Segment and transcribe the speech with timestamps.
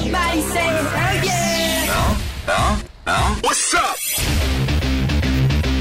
[0.00, 2.80] Somebody say hell yeah.
[3.42, 3.96] What's up?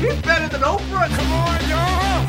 [0.01, 1.09] He's better than Oprah.
[1.09, 2.25] Come on, y'all.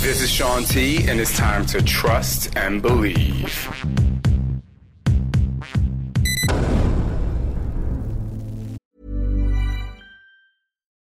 [0.00, 3.68] This is Shaun T, and it's time to trust and believe.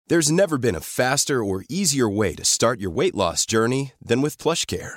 [0.08, 4.20] There's never been a faster or easier way to start your weight loss journey than
[4.20, 4.96] with PlushCare.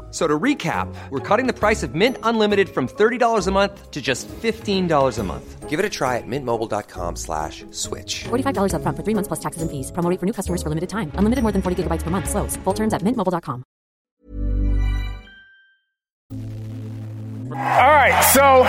[0.11, 3.91] F- So to recap, we're cutting the price of Mint Unlimited from $30 a month
[3.91, 5.69] to just $15 a month.
[5.69, 8.25] Give it a try at mintmobile.com slash switch.
[8.25, 9.89] $45 upfront for three months plus taxes and fees.
[9.93, 11.13] Promo rate for new customers for limited time.
[11.15, 12.29] Unlimited more than 40 gigabytes per month.
[12.29, 12.57] Slows.
[12.65, 13.63] Full terms at mintmobile.com.
[17.51, 18.63] All right, so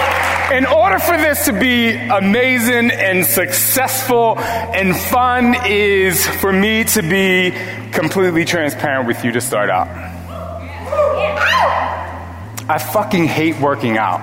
[0.54, 7.02] in order for this to be amazing and successful and fun, is for me to
[7.02, 7.52] be
[7.92, 9.88] completely transparent with you to start out.
[12.68, 14.20] I fucking hate working out.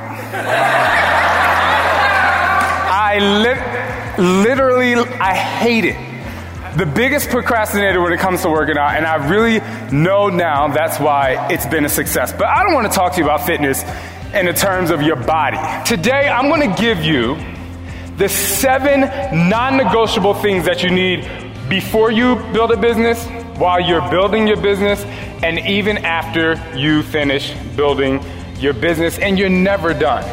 [2.92, 5.98] I li- literally, I hate it.
[6.78, 9.60] The biggest procrastinator when it comes to working out, and I really
[9.92, 12.32] know now that's why it's been a success.
[12.32, 13.84] But I don't want to talk to you about fitness
[14.34, 15.58] in the terms of your body.
[15.86, 17.38] Today, I'm going to give you
[18.18, 19.02] the seven
[19.50, 21.28] non negotiable things that you need
[21.70, 23.26] before you build a business,
[23.60, 25.04] while you're building your business,
[25.44, 28.24] and even after you finish building
[28.58, 30.24] your business, and you're never done.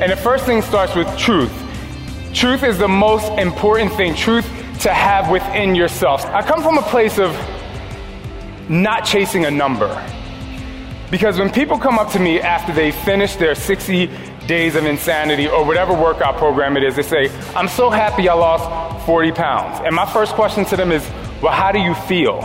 [0.00, 1.52] And the first thing starts with truth.
[2.32, 4.46] Truth is the most important thing, truth
[4.80, 6.24] to have within yourself.
[6.26, 7.32] I come from a place of
[8.68, 9.88] not chasing a number.
[11.10, 14.10] Because when people come up to me after they finish their 60
[14.46, 18.34] days of insanity or whatever workout program it is, they say, I'm so happy I
[18.34, 19.80] lost 40 pounds.
[19.84, 21.02] And my first question to them is,
[21.40, 22.40] Well, how do you feel?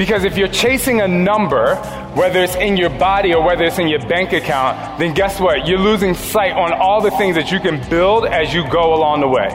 [0.00, 1.76] Because if you're chasing a number,
[2.14, 5.66] whether it's in your body or whether it's in your bank account, then guess what?
[5.66, 9.20] You're losing sight on all the things that you can build as you go along
[9.20, 9.50] the way.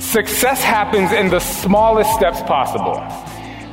[0.00, 2.96] Success happens in the smallest steps possible.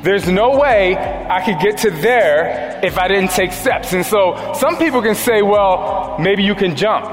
[0.04, 3.94] There's no way I could get to there if I didn't take steps.
[3.94, 7.06] And so some people can say, well, maybe you can jump.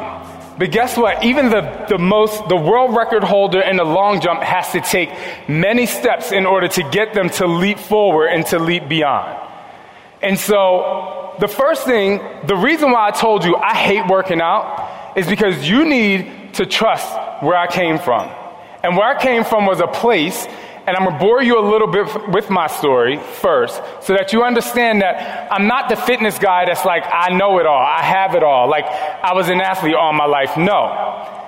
[0.57, 1.25] But guess what?
[1.25, 5.11] Even the, the most, the world record holder in the long jump has to take
[5.49, 9.41] many steps in order to get them to leap forward and to leap beyond.
[10.23, 15.17] And so the first thing, the reason why I told you I hate working out
[15.17, 18.31] is because you need to trust where I came from.
[18.85, 20.47] And where I came from was a place
[20.87, 24.43] and I'm gonna bore you a little bit with my story first so that you
[24.43, 28.35] understand that I'm not the fitness guy that's like, I know it all, I have
[28.35, 30.57] it all, like I was an athlete all my life.
[30.57, 31.41] No.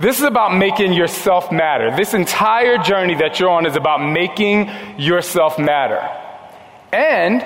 [0.00, 1.94] This is about making yourself matter.
[1.96, 4.68] This entire journey that you're on is about making
[4.98, 6.00] yourself matter.
[6.92, 7.40] And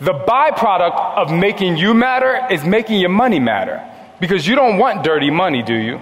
[0.00, 3.84] the byproduct of making you matter is making your money matter.
[4.20, 6.00] Because you don't want dirty money, do you?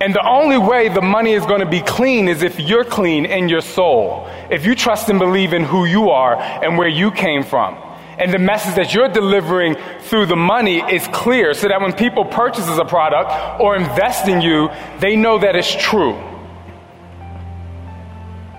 [0.00, 3.26] And the only way the money is going to be clean is if you're clean
[3.26, 4.28] in your soul.
[4.48, 7.76] If you trust and believe in who you are and where you came from.
[8.18, 12.24] And the message that you're delivering through the money is clear so that when people
[12.24, 14.70] purchases a product or invest in you,
[15.00, 16.16] they know that it's true.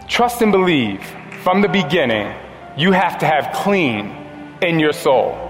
[0.08, 1.04] Trust and believe
[1.44, 2.34] from the beginning,
[2.78, 4.16] you have to have clean
[4.62, 5.49] in your soul.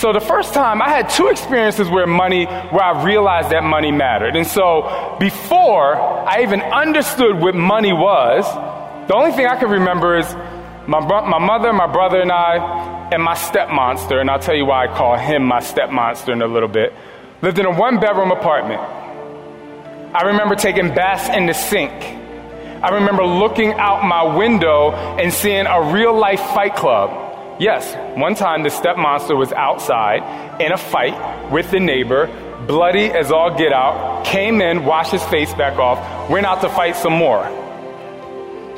[0.00, 3.92] So the first time I had two experiences where money, where I realized that money
[3.92, 4.34] mattered.
[4.34, 8.46] And so before I even understood what money was,
[9.08, 10.24] the only thing I can remember is
[10.86, 14.54] my, bro- my mother, my brother, and I, and my step monster, and I'll tell
[14.54, 16.94] you why I call him my step monster in a little bit,
[17.42, 18.80] lived in a one bedroom apartment.
[18.80, 21.92] I remember taking baths in the sink.
[21.92, 27.29] I remember looking out my window and seeing a real life fight club.
[27.60, 32.26] Yes, one time the step monster was outside in a fight with the neighbor,
[32.66, 36.70] bloody as all get out, came in, washed his face back off, went out to
[36.70, 37.42] fight some more.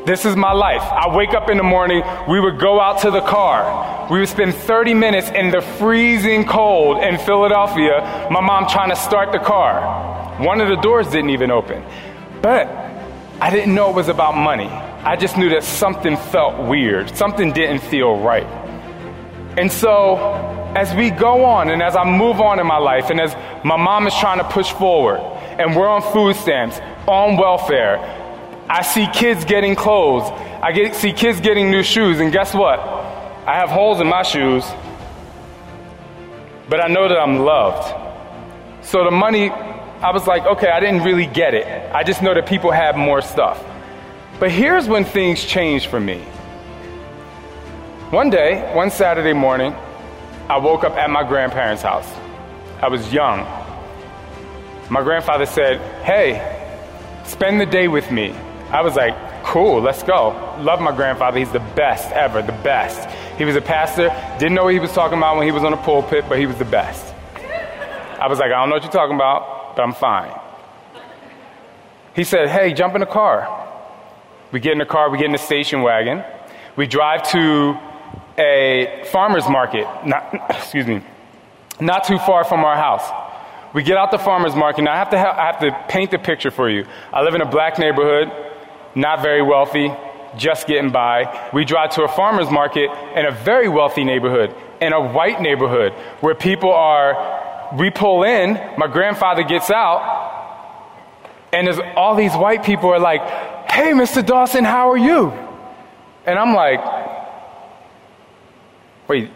[0.04, 0.82] This is my life.
[0.82, 4.08] I wake up in the morning, we would go out to the car.
[4.10, 8.96] We would spend 30 minutes in the freezing cold in Philadelphia, my mom trying to
[8.96, 10.42] start the car.
[10.44, 11.84] One of the doors didn't even open.
[12.42, 12.66] But
[13.40, 14.66] I didn't know it was about money.
[14.66, 18.61] I just knew that something felt weird, something didn't feel right.
[19.56, 20.16] And so,
[20.74, 23.34] as we go on and as I move on in my life, and as
[23.64, 25.20] my mom is trying to push forward,
[25.58, 27.98] and we're on food stamps, on welfare,
[28.68, 30.30] I see kids getting clothes.
[30.62, 32.78] I get, see kids getting new shoes, and guess what?
[32.80, 34.64] I have holes in my shoes,
[36.70, 37.94] but I know that I'm loved.
[38.86, 41.66] So the money, I was like, okay, I didn't really get it.
[41.92, 43.62] I just know that people have more stuff.
[44.40, 46.24] But here's when things changed for me.
[48.12, 49.72] One day, one Saturday morning,
[50.46, 52.06] I woke up at my grandparents' house.
[52.82, 53.38] I was young.
[54.90, 56.36] My grandfather said, Hey,
[57.24, 58.32] spend the day with me.
[58.70, 60.28] I was like, Cool, let's go.
[60.60, 61.38] Love my grandfather.
[61.38, 63.08] He's the best ever, the best.
[63.38, 65.70] He was a pastor, didn't know what he was talking about when he was on
[65.70, 67.14] the pulpit, but he was the best.
[68.20, 70.38] I was like, I don't know what you're talking about, but I'm fine.
[72.14, 73.48] He said, Hey, jump in the car.
[74.52, 76.22] We get in the car, we get in the station wagon,
[76.76, 77.80] we drive to
[78.38, 81.02] a farmer's market, not, excuse me,
[81.80, 83.02] not too far from our house.
[83.74, 84.82] We get out the farmer's market.
[84.82, 86.86] Now, I have, to I have to paint the picture for you.
[87.12, 88.30] I live in a black neighborhood,
[88.94, 89.90] not very wealthy,
[90.36, 91.50] just getting by.
[91.52, 95.92] We drive to a farmer's market in a very wealthy neighborhood, in a white neighborhood,
[96.20, 100.20] where people are, we pull in, my grandfather gets out,
[101.52, 103.20] and there's all these white people are like,
[103.70, 104.24] hey, Mr.
[104.24, 105.30] Dawson, how are you?
[106.24, 106.80] And I'm like,
[109.12, 109.30] wait,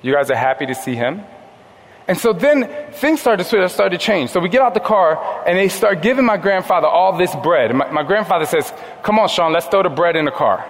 [0.00, 1.22] you guys are happy to see him?
[2.06, 4.30] And so then things started to, started to change.
[4.30, 7.74] So we get out the car and they start giving my grandfather all this bread.
[7.74, 8.72] My, my grandfather says,
[9.02, 10.64] Come on, Shaun, let's throw the bread in the car.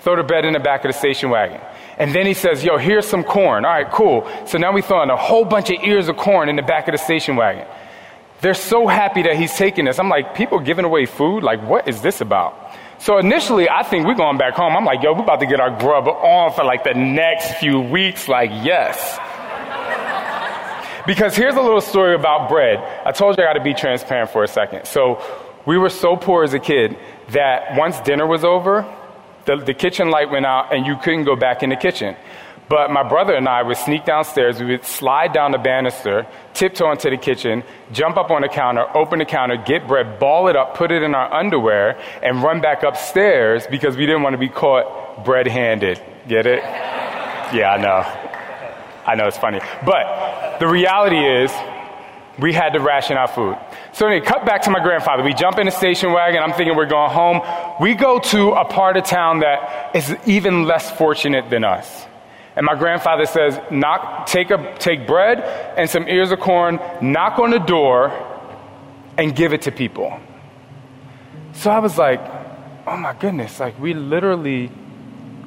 [0.00, 1.60] Throw the bread in the back of the station wagon.
[1.98, 3.66] And then he says, Yo, here's some corn.
[3.66, 4.26] All right, cool.
[4.46, 6.88] So now we throw in a whole bunch of ears of corn in the back
[6.88, 7.66] of the station wagon.
[8.40, 9.98] They're so happy that he's taking this.
[9.98, 11.42] I'm like, people giving away food?
[11.42, 12.54] Like, what is this about?
[12.98, 14.76] So initially, I think we're going back home.
[14.76, 17.80] I'm like, yo, we're about to get our grub on for like the next few
[17.80, 18.26] weeks.
[18.26, 19.18] Like, yes.
[21.06, 22.78] because here's a little story about bread.
[23.06, 24.86] I told you I got to be transparent for a second.
[24.86, 25.22] So
[25.64, 26.98] we were so poor as a kid
[27.30, 28.84] that once dinner was over,
[29.44, 32.16] the, the kitchen light went out and you couldn't go back in the kitchen.
[32.68, 36.90] But my brother and I would sneak downstairs, we would slide down the banister, tiptoe
[36.90, 40.56] into the kitchen, jump up on the counter, open the counter, get bread, ball it
[40.56, 44.38] up, put it in our underwear, and run back upstairs because we didn't want to
[44.38, 46.00] be caught bread handed.
[46.26, 46.58] Get it?
[47.54, 48.28] Yeah, I know.
[49.06, 49.60] I know it's funny.
[49.86, 51.50] But the reality is,
[52.38, 53.56] we had to ration our food.
[53.92, 55.24] So anyway, cut back to my grandfather.
[55.24, 56.42] We jump in the station wagon.
[56.42, 57.40] I'm thinking we're going home.
[57.80, 62.06] We go to a part of town that is even less fortunate than us.
[62.58, 65.38] And my grandfather says, knock, take, a, take bread
[65.78, 68.10] and some ears of corn, knock on the door,
[69.16, 70.18] and give it to people.
[71.52, 72.20] So I was like,
[72.84, 74.72] oh my goodness, like we literally,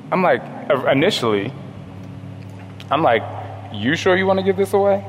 [0.09, 1.51] I'm like, er, initially,
[2.89, 3.23] I'm like,
[3.73, 5.05] you sure you want to give this away?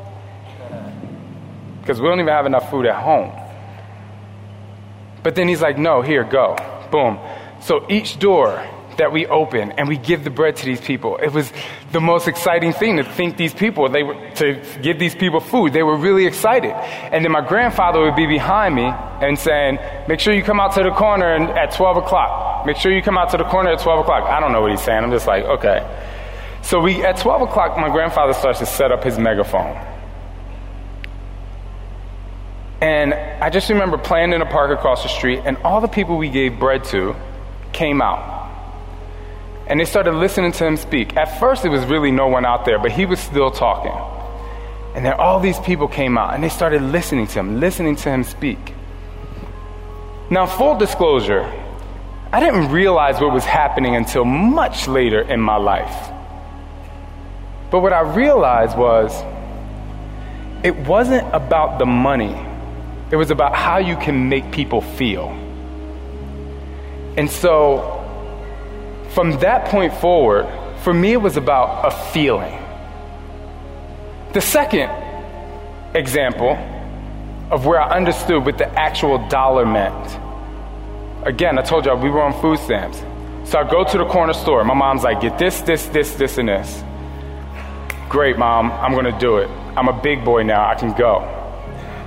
[1.80, 3.30] Because we don't even have enough food at home.
[5.22, 6.56] But then he's like, no, here, go.
[6.90, 7.20] Boom.
[7.60, 8.66] So each door,
[8.98, 11.16] that we open and we give the bread to these people.
[11.16, 11.52] It was
[11.92, 15.72] the most exciting thing to think these people, they were, to give these people food.
[15.72, 16.72] They were really excited.
[16.72, 19.78] And then my grandfather would be behind me and saying,
[20.08, 22.66] make sure you come out to the corner and, at 12 o'clock.
[22.66, 24.24] Make sure you come out to the corner at 12 o'clock.
[24.28, 25.02] I don't know what he's saying.
[25.02, 25.86] I'm just like, okay.
[26.62, 29.76] So we, at 12 o'clock, my grandfather starts to set up his megaphone.
[32.80, 36.18] And I just remember playing in a park across the street, and all the people
[36.18, 37.14] we gave bread to
[37.72, 38.41] came out
[39.66, 41.16] and they started listening to him speak.
[41.16, 43.92] At first, it was really no one out there, but he was still talking.
[44.94, 48.10] And then all these people came out and they started listening to him, listening to
[48.10, 48.74] him speak.
[50.30, 51.50] Now, full disclosure,
[52.32, 56.10] I didn't realize what was happening until much later in my life.
[57.70, 59.22] But what I realized was
[60.62, 62.34] it wasn't about the money,
[63.10, 65.28] it was about how you can make people feel.
[67.16, 68.01] And so
[69.14, 70.46] from that point forward,
[70.82, 72.58] for me, it was about a feeling.
[74.32, 74.90] The second
[75.94, 76.56] example
[77.50, 80.18] of where I understood what the actual dollar meant.
[81.26, 83.02] Again, I told y'all we were on food stamps.
[83.44, 84.64] So I go to the corner store.
[84.64, 86.82] My mom's like, get this, this, this, this, and this.
[88.08, 88.72] Great, mom.
[88.72, 89.48] I'm to do it.
[89.76, 90.66] I'm a big boy now.
[90.66, 91.28] I can go.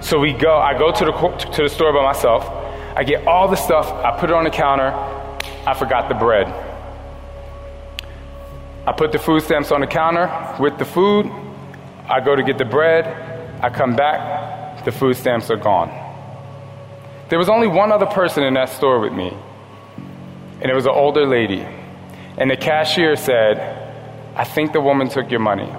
[0.01, 0.57] So we go.
[0.57, 1.12] I go to the,
[1.51, 2.47] to the store by myself.
[2.95, 3.91] I get all the stuff.
[3.91, 4.91] I put it on the counter.
[5.67, 6.64] I forgot the bread.
[8.87, 11.25] I put the food stamps on the counter with the food.
[12.07, 13.05] I go to get the bread.
[13.63, 14.85] I come back.
[14.85, 15.89] The food stamps are gone.
[17.29, 19.35] There was only one other person in that store with me,
[20.61, 21.65] and it was an older lady.
[22.37, 23.57] And the cashier said,
[24.35, 25.71] I think the woman took your money.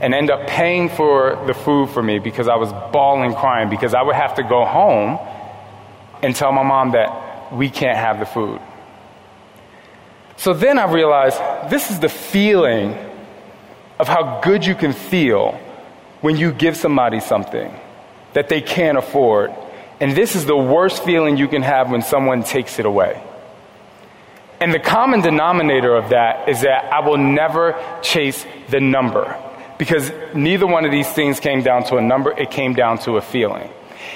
[0.00, 3.94] And end up paying for the food for me because I was bawling crying because
[3.94, 5.18] I would have to go home
[6.22, 8.60] and tell my mom that we can't have the food.
[10.38, 11.36] So then I realized
[11.68, 12.96] this is the feeling
[13.98, 15.60] of how good you can feel
[16.20, 17.74] when you give somebody something
[18.34, 19.52] that they can't afford.
[20.00, 23.20] And this is the worst feeling you can have when someone takes it away.
[24.60, 29.36] And the common denominator of that is that I will never chase the number
[29.76, 33.16] because neither one of these things came down to a number, it came down to
[33.16, 33.70] a feeling.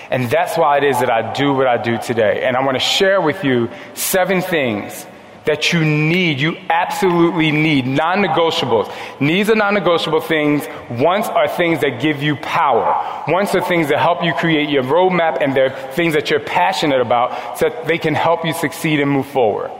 [0.08, 2.42] And that's why it is that I do what I do today.
[2.44, 5.06] And I want to share with you seven things
[5.44, 8.92] that you need, you absolutely need, non negotiables.
[9.20, 10.66] Needs are non negotiable things.
[10.90, 13.24] Wants are things that give you power.
[13.28, 17.00] Wants are things that help you create your roadmap and they're things that you're passionate
[17.00, 19.70] about so that they can help you succeed and move forward.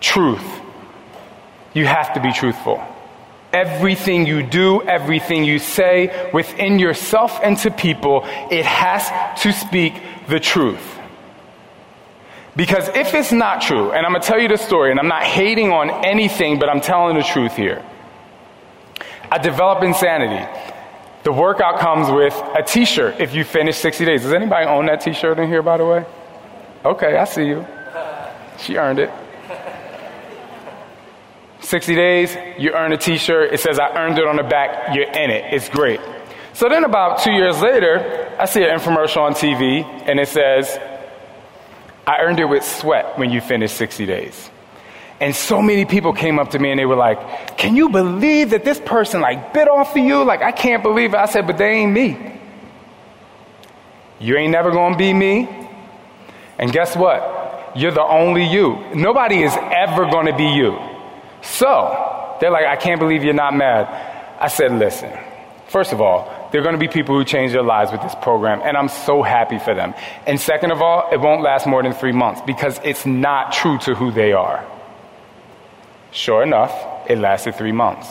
[0.00, 0.44] Truth.
[1.74, 2.82] You have to be truthful.
[3.52, 9.08] Everything you do, everything you say within yourself and to people, it has
[9.42, 9.94] to speak
[10.28, 10.95] the truth.
[12.56, 15.22] Because if it's not true, and I'm gonna tell you the story, and I'm not
[15.22, 17.84] hating on anything, but I'm telling the truth here.
[19.30, 20.44] I develop insanity.
[21.22, 24.22] The workout comes with a t shirt if you finish 60 days.
[24.22, 26.06] Does anybody own that t shirt in here, by the way?
[26.84, 27.66] Okay, I see you.
[28.58, 29.10] She earned it.
[31.60, 33.52] 60 days, you earn a t shirt.
[33.52, 35.52] It says, I earned it on the back, you're in it.
[35.52, 36.00] It's great.
[36.52, 40.78] So then, about two years later, I see an infomercial on TV, and it says,
[42.06, 44.50] I earned it with sweat when you finish 60 days.
[45.20, 48.50] And so many people came up to me and they were like, Can you believe
[48.50, 50.22] that this person like bit off of you?
[50.24, 51.16] Like, I can't believe it.
[51.16, 52.38] I said, But they ain't me.
[54.18, 55.48] You ain't never gonna be me.
[56.58, 57.72] And guess what?
[57.74, 58.82] You're the only you.
[58.94, 60.78] Nobody is ever gonna be you.
[61.42, 63.86] So, they're like, I can't believe you're not mad.
[64.38, 65.10] I said, Listen,
[65.68, 68.14] first of all, there are going to be people who change their lives with this
[68.22, 69.94] program, and I'm so happy for them.
[70.26, 73.78] And second of all, it won't last more than three months because it's not true
[73.78, 74.64] to who they are.
[76.12, 76.72] Sure enough,
[77.08, 78.08] it lasted three months.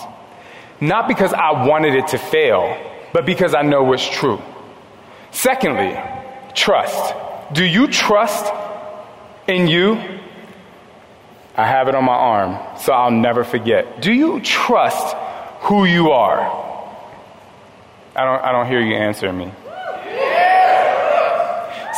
[0.80, 2.78] Not because I wanted it to fail,
[3.14, 4.42] but because I know what's true.
[5.32, 5.98] Secondly,
[6.54, 7.14] trust.
[7.54, 8.52] Do you trust
[9.48, 9.96] in you?
[11.58, 14.02] I have it on my arm, so I'll never forget.
[14.02, 15.16] Do you trust
[15.62, 16.65] who you are?
[18.16, 19.52] I don't, I don't hear you answering me.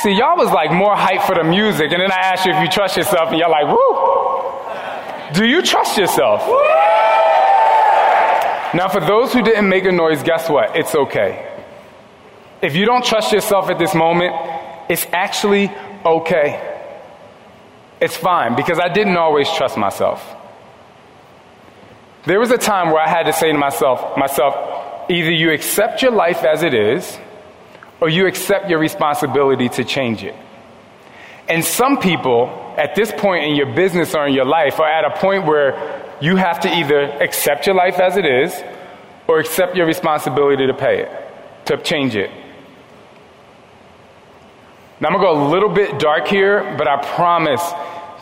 [0.02, 2.62] See, y'all was like more hype for the music, and then I asked you if
[2.62, 5.34] you trust yourself, and y'all like, woo!
[5.34, 6.42] Do you trust yourself?
[8.74, 10.76] Now, for those who didn't make a noise, guess what?
[10.76, 11.52] It's okay.
[12.62, 14.36] If you don't trust yourself at this moment,
[14.90, 15.72] it's actually
[16.06, 16.78] okay.
[18.00, 20.36] It's fine because I didn't always trust myself.
[22.26, 24.54] There was a time where I had to say to myself, myself,
[25.10, 27.18] Either you accept your life as it is,
[28.00, 30.36] or you accept your responsibility to change it.
[31.48, 35.06] And some people, at this point in your business or in your life, are at
[35.06, 38.54] a point where you have to either accept your life as it is,
[39.28, 41.12] or accept your responsibility to pay it,
[41.66, 42.30] to change it.
[45.00, 47.62] Now, I'm gonna go a little bit dark here, but I promise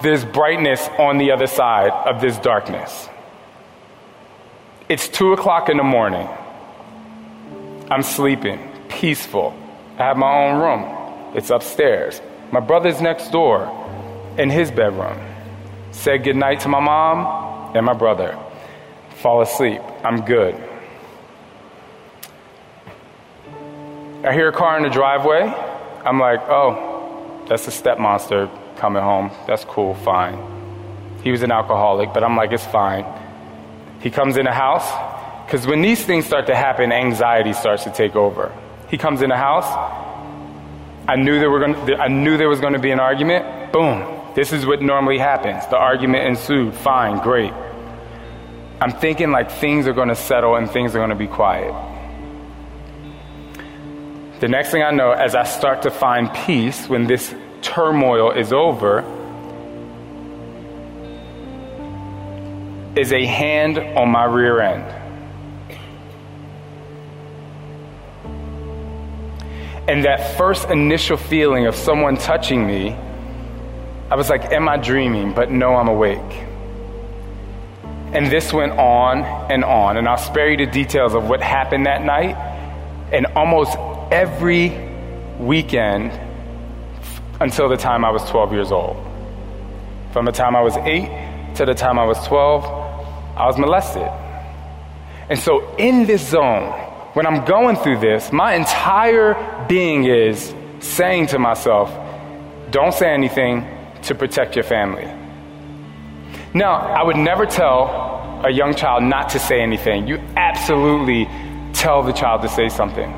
[0.01, 3.09] there's brightness on the other side of this darkness.
[4.89, 6.27] It's two o'clock in the morning.
[7.89, 9.53] I'm sleeping, peaceful.
[9.97, 11.35] I have my own room.
[11.35, 12.21] It's upstairs.
[12.51, 13.69] My brother's next door
[14.37, 15.19] in his bedroom.
[15.91, 18.37] Said goodnight to my mom and my brother.
[19.21, 19.81] Fall asleep.
[20.03, 20.55] I'm good.
[24.25, 25.41] I hear a car in the driveway.
[26.03, 29.31] I'm like, oh, that's a step monster coming home.
[29.47, 30.39] That's cool, fine.
[31.23, 33.05] He was an alcoholic, but I'm like, it's fine.
[33.99, 34.87] He comes in the house,
[35.45, 38.51] because when these things start to happen, anxiety starts to take over.
[38.89, 39.65] He comes in the house.
[41.07, 43.71] I knew there, were gonna, I knew there was going to be an argument.
[43.71, 44.33] Boom.
[44.33, 45.65] This is what normally happens.
[45.67, 46.73] The argument ensued.
[46.73, 47.53] Fine, great.
[48.81, 51.73] I'm thinking like things are going to settle and things are going to be quiet.
[54.39, 58.51] The next thing I know, as I start to find peace when this turmoil is
[58.51, 58.99] over,
[62.99, 64.94] is a hand on my rear end.
[69.87, 72.97] And that first initial feeling of someone touching me
[74.09, 75.33] I was like, Am I dreaming?
[75.33, 76.19] But no, I'm awake.
[78.13, 79.97] And this went on and on.
[79.97, 82.35] And I'll spare you the details of what happened that night.
[83.11, 83.77] And almost
[84.11, 84.71] every
[85.39, 86.11] weekend
[87.41, 88.95] until the time I was 12 years old.
[90.13, 92.63] From the time I was 8 to the time I was 12,
[93.35, 94.09] I was molested.
[95.29, 96.71] And so, in this zone,
[97.15, 99.33] when I'm going through this, my entire
[99.67, 101.91] being is saying to myself,
[102.71, 103.65] don't say anything
[104.03, 105.05] to protect your family.
[106.53, 110.07] Now, I would never tell a young child not to say anything.
[110.07, 111.25] You absolutely
[111.73, 113.11] tell the child to say something.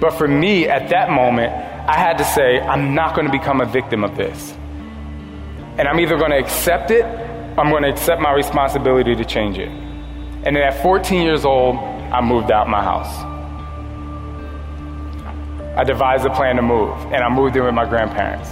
[0.00, 3.60] But for me, at that moment, I had to say, I'm not going to become
[3.60, 4.52] a victim of this.
[5.78, 9.24] And I'm either going to accept it or I'm going to accept my responsibility to
[9.24, 9.68] change it.
[9.68, 13.29] And then at 14 years old, I moved out my house.
[15.76, 18.50] I devised a plan to move, and I moved in with my grandparents.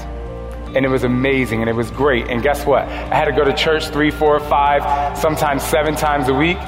[0.76, 2.28] And it was amazing, and it was great.
[2.28, 2.82] And guess what?
[2.84, 6.58] I had to go to church three, four, five, sometimes seven times a week,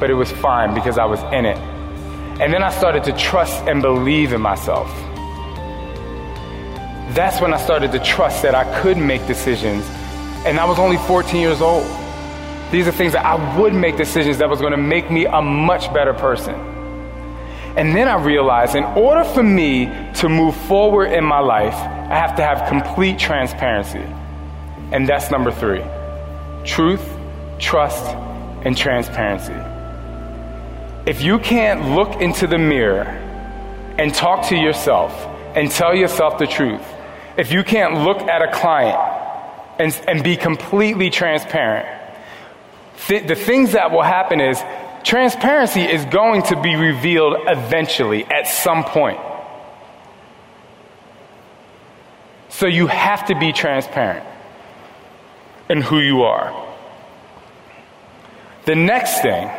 [0.00, 1.58] but it was fine because I was in it.
[2.40, 4.88] And then I started to trust and believe in myself.
[7.14, 9.84] That's when I started to trust that I could make decisions.
[10.46, 11.86] And I was only 14 years old.
[12.70, 15.42] These are things that I would make decisions that was going to make me a
[15.42, 16.67] much better person.
[17.76, 22.14] And then I realized in order for me to move forward in my life, I
[22.14, 24.04] have to have complete transparency.
[24.90, 25.84] And that's number three
[26.64, 27.06] truth,
[27.58, 28.04] trust,
[28.64, 29.54] and transparency.
[31.08, 33.04] If you can't look into the mirror
[33.98, 35.12] and talk to yourself
[35.54, 36.82] and tell yourself the truth,
[37.36, 38.98] if you can't look at a client
[39.78, 41.86] and, and be completely transparent,
[43.06, 44.60] th- the things that will happen is
[45.04, 49.20] transparency is going to be revealed eventually at some point.
[52.48, 54.26] So you have to be transparent
[55.68, 56.66] in who you are.
[58.64, 59.50] The next thing,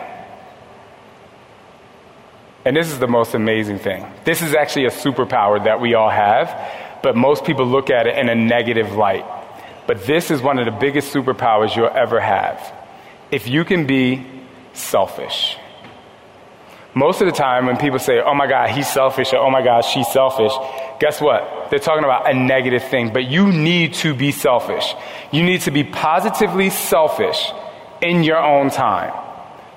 [2.66, 6.10] and this is the most amazing thing, this is actually a superpower that we all
[6.10, 9.26] have, but most people look at it in a negative light.
[9.88, 12.74] But this is one of the biggest superpowers you'll ever have
[13.32, 14.26] if you can be
[14.80, 15.58] selfish.
[16.96, 19.62] Most of the time, when people say, oh my God, he's selfish, or oh my
[19.62, 20.52] God, she's selfish,
[21.00, 21.70] guess what?
[21.70, 24.96] They're talking about a negative thing, but you need to be selfish.
[25.32, 27.52] You need to be positively selfish
[28.02, 29.14] in your own time.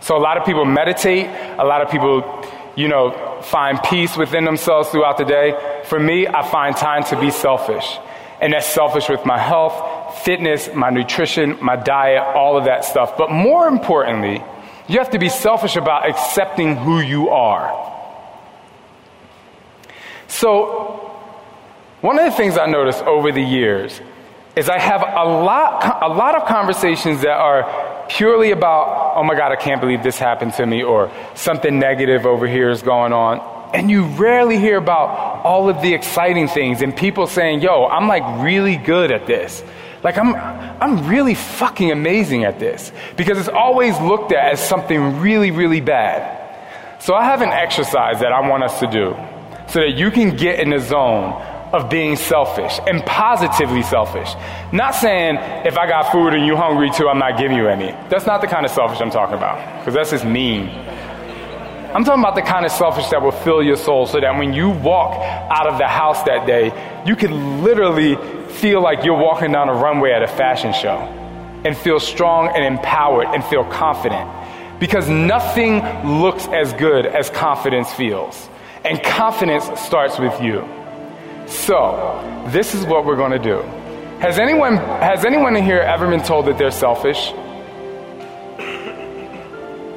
[0.01, 1.27] So, a lot of people meditate,
[1.59, 2.45] a lot of people,
[2.77, 5.83] you know, find peace within themselves throughout the day.
[5.85, 7.99] For me, I find time to be selfish.
[8.41, 13.17] And that's selfish with my health, fitness, my nutrition, my diet, all of that stuff.
[13.17, 14.43] But more importantly,
[14.89, 17.91] you have to be selfish about accepting who you are.
[20.29, 21.11] So,
[22.01, 24.01] one of the things I noticed over the years
[24.57, 29.35] is I have a lot, a lot of conversations that are purely about, oh my
[29.35, 33.13] God, I can't believe this happened to me, or something negative over here is going
[33.13, 33.41] on.
[33.75, 38.09] And you rarely hear about all of the exciting things and people saying, yo, I'm
[38.09, 39.63] like really good at this.
[40.03, 42.93] Like I'm, I'm really fucking amazing at this.
[43.17, 46.41] Because it's always looked at as something really, really bad.
[47.01, 49.17] So I have an exercise that I want us to do
[49.69, 51.33] so that you can get in the zone
[51.73, 54.35] of being selfish and positively selfish.
[54.73, 55.37] Not saying
[55.67, 57.93] if I got food and you hungry too, I'm not giving you any.
[58.11, 59.81] That's not the kind of selfish I'm talking about.
[59.81, 60.69] Because that's just mean.
[61.95, 64.53] I'm talking about the kind of selfish that will fill your soul so that when
[64.53, 65.15] you walk
[65.51, 66.73] out of the house that day,
[67.07, 68.17] you can literally
[68.53, 70.99] feel like you're walking down a runway at a fashion show
[71.65, 74.29] and feel strong and empowered and feel confident.
[74.79, 78.49] Because nothing looks as good as confidence feels.
[78.85, 80.69] And confidence starts with you.
[81.47, 83.63] So, this is what we're going to do.
[84.19, 87.31] Has anyone, has anyone in here ever been told that they're selfish?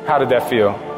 [0.06, 0.95] How did that feel?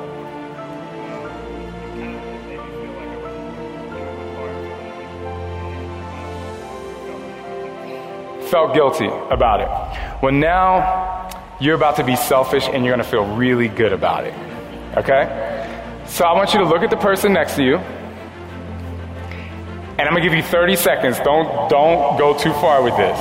[8.47, 9.67] Felt guilty about it.
[10.23, 11.29] Well, now
[11.59, 14.33] you're about to be selfish and you're going to feel really good about it.
[14.97, 16.03] Okay?
[16.07, 17.77] So I want you to look at the person next to you.
[19.97, 21.17] And I'm going to give you 30 seconds.
[21.19, 23.19] Don't don't go too far with this.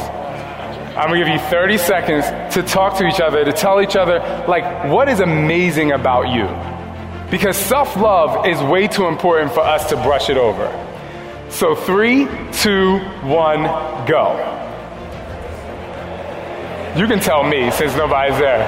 [0.96, 3.96] I'm going to give you 30 seconds to talk to each other, to tell each
[3.96, 6.46] other like what is amazing about you.
[7.30, 10.70] Because self-love is way too important for us to brush it over.
[11.50, 13.64] So three, two, one,
[14.06, 14.55] go.
[16.96, 18.64] You can tell me since nobody's there.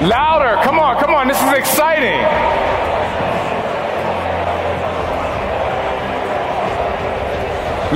[0.06, 2.20] Louder, come on, come on, this is exciting.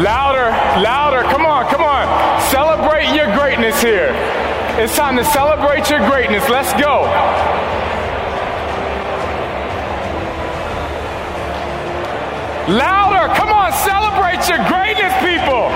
[0.03, 1.23] Louder, louder.
[1.25, 2.41] Come on, come on.
[2.51, 4.13] Celebrate your greatness here.
[4.79, 6.49] It's time to celebrate your greatness.
[6.49, 7.03] Let's go.
[12.73, 13.35] Louder.
[13.35, 14.80] Come on, celebrate your greatness,
[15.21, 15.69] people.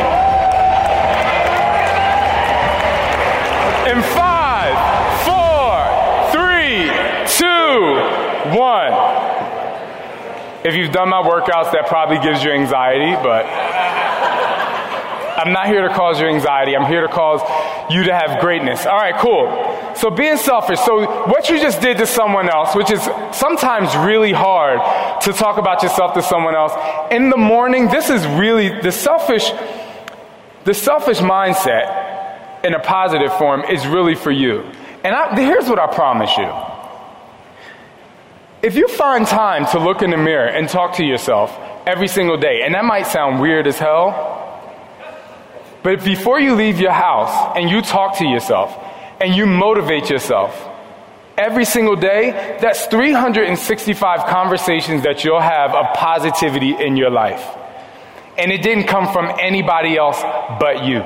[3.90, 4.74] In five,
[5.28, 5.76] four,
[6.33, 6.88] three,
[7.28, 8.92] two, one.
[10.64, 13.44] If you've done my workouts, that probably gives you anxiety, but
[15.44, 16.74] I'm not here to cause you anxiety.
[16.74, 17.42] I'm here to cause
[17.92, 18.87] you to have greatness.
[18.87, 19.94] All right, cool.
[19.94, 20.80] So being selfish.
[20.80, 23.02] So what you just did to someone else, which is
[23.33, 24.80] sometimes really hard
[25.24, 26.72] to talk about yourself to someone else.
[27.12, 29.50] In the morning, this is really the selfish,
[30.64, 34.62] the selfish mindset in a positive form is really for you.
[35.04, 36.50] And I, here's what I promise you.
[38.62, 41.54] If you find time to look in the mirror and talk to yourself
[41.87, 44.40] every single day, and that might sound weird as hell,
[45.85, 48.75] but before you leave your house and you talk to yourself
[49.20, 50.59] and you motivate yourself
[51.37, 57.47] every single day, that's 365 conversations that you'll have of positivity in your life.
[58.38, 60.23] And it didn't come from anybody else
[60.59, 61.05] but you.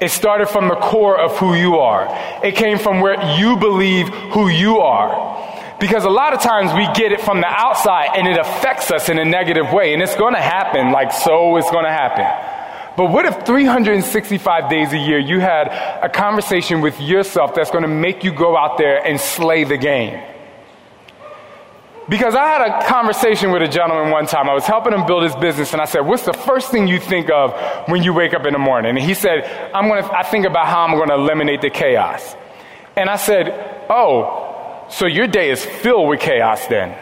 [0.00, 2.06] It started from the core of who you are.
[2.44, 5.76] It came from where you believe who you are.
[5.80, 9.08] Because a lot of times we get it from the outside and it affects us
[9.08, 9.92] in a negative way.
[9.92, 12.49] And it's going to happen, like so it's going to happen.
[13.00, 15.68] But what if 365 days a year you had
[16.04, 19.78] a conversation with yourself that's going to make you go out there and slay the
[19.78, 20.22] game?
[22.10, 24.50] Because I had a conversation with a gentleman one time.
[24.50, 27.00] I was helping him build his business, and I said, What's the first thing you
[27.00, 27.54] think of
[27.88, 28.90] when you wake up in the morning?
[28.90, 32.36] And he said, I'm gonna, I think about how I'm going to eliminate the chaos.
[32.98, 36.94] And I said, Oh, so your day is filled with chaos then.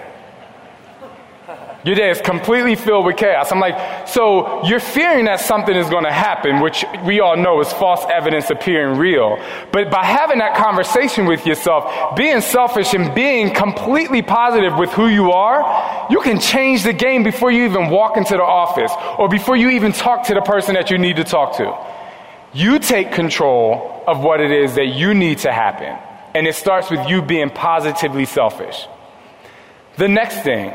[1.89, 3.51] Your day is completely filled with chaos.
[3.51, 7.63] I'm like, so you're fearing that something is going to happen, which we all know
[7.63, 9.43] is false evidence appearing real.
[9.73, 15.09] But by having that conversation with yourself, being selfish and being completely positive with who
[15.09, 19.31] you are, you can change the game before you even walk into the office or
[19.31, 21.75] before you even talk to the person that you need to talk to.
[22.53, 25.97] You take control of what it is that you need to happen.
[26.35, 28.87] And it starts with you being positively selfish.
[29.97, 30.75] The next thing,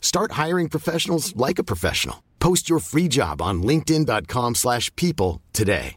[0.00, 2.24] Start hiring professionals like a professional.
[2.40, 5.94] Post your free job on linkedin.com slash people today.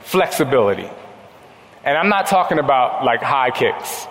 [0.00, 0.88] Flexibility.
[1.84, 4.06] And I'm not talking about like high kicks.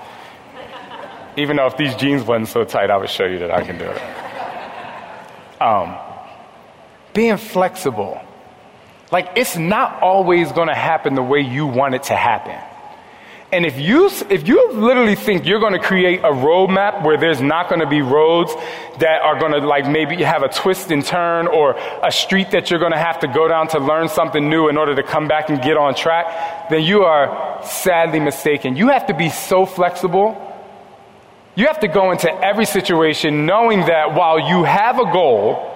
[1.37, 3.77] Even though if these jeans wasn't so tight, I would show you that I can
[3.77, 5.61] do it.
[5.61, 5.97] Um,
[7.13, 8.21] being flexible.
[9.11, 12.59] Like, it's not always going to happen the way you want it to happen.
[13.55, 17.39] And if you, if you literally think you're going to create a roadmap where there's
[17.39, 18.53] not going to be roads
[18.99, 22.69] that are going to like maybe have a twist and turn or a street that
[22.69, 25.29] you're going to have to go down to learn something new in order to come
[25.29, 28.75] back and get on track, then you are sadly mistaken.
[28.75, 30.35] You have to be so flexible.
[31.55, 35.71] You have to go into every situation knowing that while you have a goal,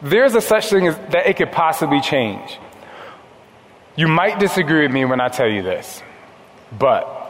[0.00, 2.58] there's a such thing as that it could possibly change.
[3.94, 6.02] You might disagree with me when I tell you this,
[6.78, 7.24] but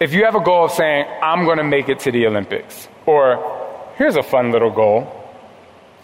[0.00, 2.88] if you have a goal of saying, I'm going to make it to the Olympics,
[3.06, 5.06] or here's a fun little goal,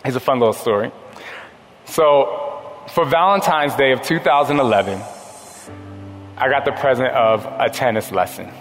[0.05, 0.93] here's a fun little story.
[1.87, 5.01] So, for Valentine's Day of 2011,
[6.37, 8.53] I got the present of a tennis lesson.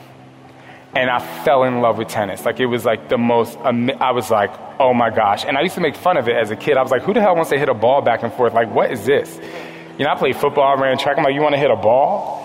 [0.96, 2.44] And I fell in love with tennis.
[2.44, 5.46] Like, it was like the most, I was like, oh my gosh.
[5.46, 6.78] And I used to make fun of it as a kid.
[6.78, 8.54] I was like, who the hell wants to hit a ball back and forth?
[8.54, 9.40] Like, what is this?
[9.98, 11.18] You know, I played football, I ran track.
[11.18, 12.44] I'm like, you want to hit a ball?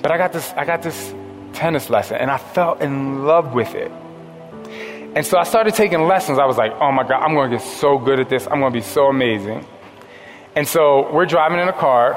[0.00, 1.12] But I got this, I got this
[1.52, 3.90] tennis lesson, and I fell in love with it.
[5.16, 6.38] And so I started taking lessons.
[6.38, 8.46] I was like, oh my God, I'm going to get so good at this.
[8.46, 9.66] I'm going to be so amazing.
[10.54, 12.16] And so we're driving in a car.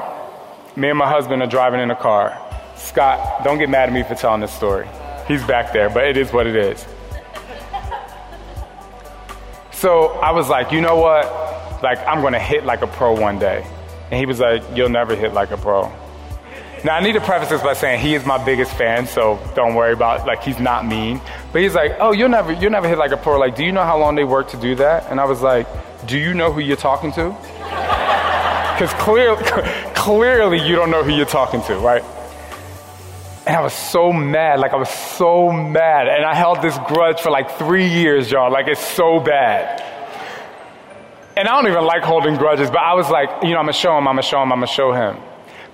[0.76, 2.40] Me and my husband are driving in a car.
[2.76, 4.88] Scott, don't get mad at me for telling this story.
[5.26, 6.86] He's back there, but it is what it is.
[9.72, 11.82] So I was like, you know what?
[11.82, 13.66] Like, I'm going to hit like a pro one day.
[14.10, 15.92] And he was like, you'll never hit like a pro.
[16.84, 19.74] Now I need to preface this by saying he is my biggest fan, so don't
[19.74, 21.20] worry about like he's not mean.
[21.52, 23.38] But he's like, oh, you'll never you'll never hit like a pro.
[23.38, 25.10] Like, do you know how long they work to do that?
[25.10, 25.66] And I was like,
[26.06, 27.36] do you know who you're talking to?
[28.76, 29.42] Because clearly,
[29.94, 32.04] clearly you don't know who you're talking to, right?
[33.46, 36.08] And I was so mad, like I was so mad.
[36.08, 38.52] And I held this grudge for like three years, y'all.
[38.52, 39.82] Like it's so bad.
[41.36, 43.74] And I don't even like holding grudges, but I was like, you know, I'm gonna
[43.74, 45.18] show him, I'm gonna show him, I'm gonna show him.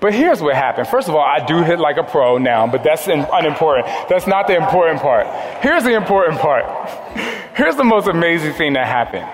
[0.01, 0.89] But here's what happened.
[0.89, 3.87] First of all, I do hit like a pro now, but that's unimportant.
[4.09, 5.29] That's not the important part.
[5.63, 6.65] Here's the important part.
[7.55, 9.29] Here's the most amazing thing that happened.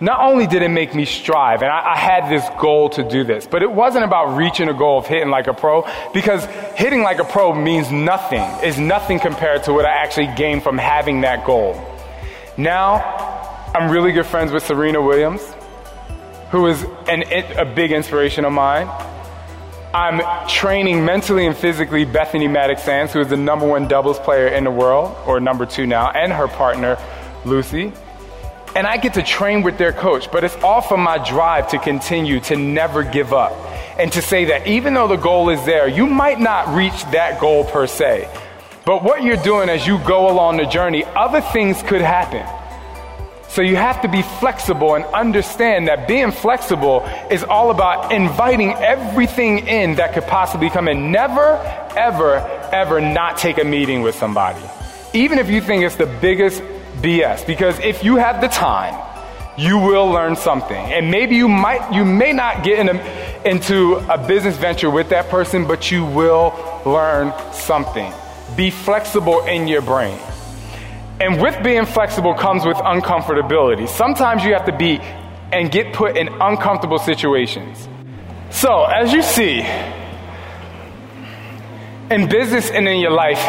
[0.00, 3.24] Not only did it make me strive, and I, I, had this goal to do
[3.24, 6.44] this, but it wasn't about reaching a goal of hitting like a pro, because
[6.76, 10.76] hitting like a pro means nothing, is nothing compared to what I actually gained from
[10.76, 11.82] having that goal.
[12.58, 13.45] Now,
[13.76, 15.42] I'm really good friends with Serena Williams,
[16.50, 17.24] who is an,
[17.58, 18.88] a big inspiration of mine.
[19.92, 24.64] I'm training mentally and physically Bethany Mattek-Sands, who is the number one doubles player in
[24.64, 26.96] the world, or number two now, and her partner,
[27.44, 27.92] Lucie.
[28.74, 31.78] And I get to train with their coach, but it's all from my drive to
[31.78, 33.52] continue to never give up.
[33.98, 37.38] And to say that even though the goal is there, you might not reach that
[37.42, 38.26] goal per se.
[38.86, 42.46] But what you're doing as you go along the journey, other things could happen.
[43.56, 48.74] So you have to be flexible and understand that being flexible is all about inviting
[48.74, 51.10] everything in that could possibly come in.
[51.10, 51.56] Never,
[51.96, 52.36] ever,
[52.70, 54.60] ever not take a meeting with somebody.
[55.14, 56.62] Even if you think it's the biggest
[57.00, 57.46] BS.
[57.46, 58.94] Because if you have the time,
[59.56, 60.92] you will learn something.
[60.92, 65.08] And maybe you might, you may not get in a, into a business venture with
[65.08, 66.52] that person, but you will
[66.84, 68.12] learn something.
[68.54, 70.18] Be flexible in your brain.
[71.18, 73.88] And with being flexible comes with uncomfortability.
[73.88, 74.98] Sometimes you have to be
[75.52, 77.88] and get put in uncomfortable situations.
[78.50, 79.60] So, as you see,
[82.10, 83.42] in business and in your life,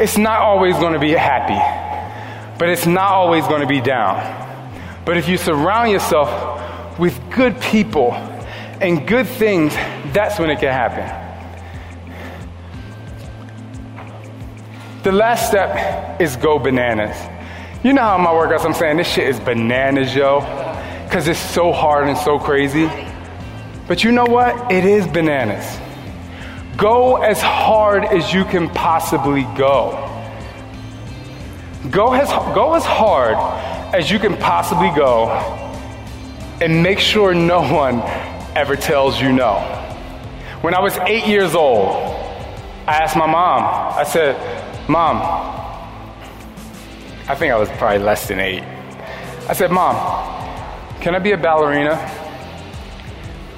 [0.00, 4.44] it's not always going to be happy, but it's not always going to be down.
[5.04, 8.12] But if you surround yourself with good people
[8.80, 9.74] and good things,
[10.12, 11.25] that's when it can happen.
[15.06, 17.16] The last step is go bananas.
[17.84, 20.40] You know how my workouts, I'm saying this shit is bananas, yo,
[21.04, 22.90] because it's so hard and so crazy.
[23.86, 24.72] But you know what?
[24.72, 25.64] It is bananas.
[26.76, 29.92] Go as hard as you can possibly go.
[31.88, 33.36] Go as, go as hard
[33.94, 35.28] as you can possibly go
[36.60, 38.02] and make sure no one
[38.56, 39.60] ever tells you no.
[40.62, 41.94] When I was eight years old,
[42.88, 43.62] I asked my mom,
[43.96, 44.55] I said,
[44.88, 45.16] Mom,
[47.28, 48.62] I think I was probably less than eight.
[49.48, 49.96] I said, Mom,
[51.00, 51.98] can I be a ballerina?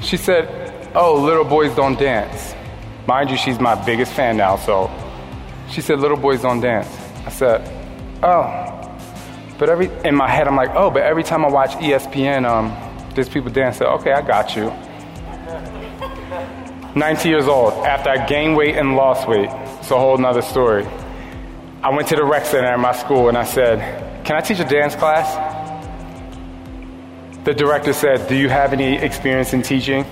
[0.00, 2.54] She said, Oh, little boys don't dance.
[3.06, 4.90] Mind you, she's my biggest fan now, so
[5.70, 6.88] she said, Little boys don't dance.
[7.26, 7.60] I said,
[8.22, 8.74] Oh.
[9.58, 12.74] But every in my head, I'm like, Oh, but every time I watch ESPN, um,
[13.14, 13.86] there's people dancing.
[13.86, 14.72] Okay, I got you.
[16.98, 19.50] 90 years old, after I gained weight and lost weight.
[19.78, 20.86] It's a whole nother story.
[21.80, 24.58] I went to the rec center at my school and I said, Can I teach
[24.58, 25.28] a dance class?
[27.44, 30.04] The director said, Do you have any experience in teaching?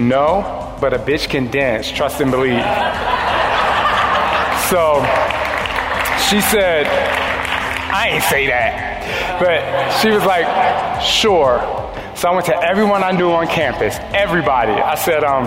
[0.00, 2.58] No, but a bitch can dance, trust and believe.
[4.68, 4.98] so
[6.28, 6.88] she said,
[7.92, 9.38] I ain't say that.
[9.38, 11.60] But she was like, Sure.
[12.16, 14.72] So I went to everyone I knew on campus, everybody.
[14.72, 15.44] I said, um,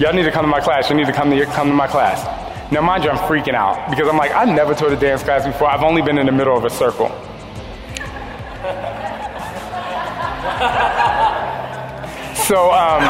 [0.00, 0.90] Y'all need to come to my class.
[0.90, 2.47] You need to come to, come to my class.
[2.70, 5.46] Now, mind you, I'm freaking out because I'm like, I've never taught a dance class
[5.46, 5.70] before.
[5.70, 7.08] I've only been in the middle of a circle.
[12.44, 13.00] so, um,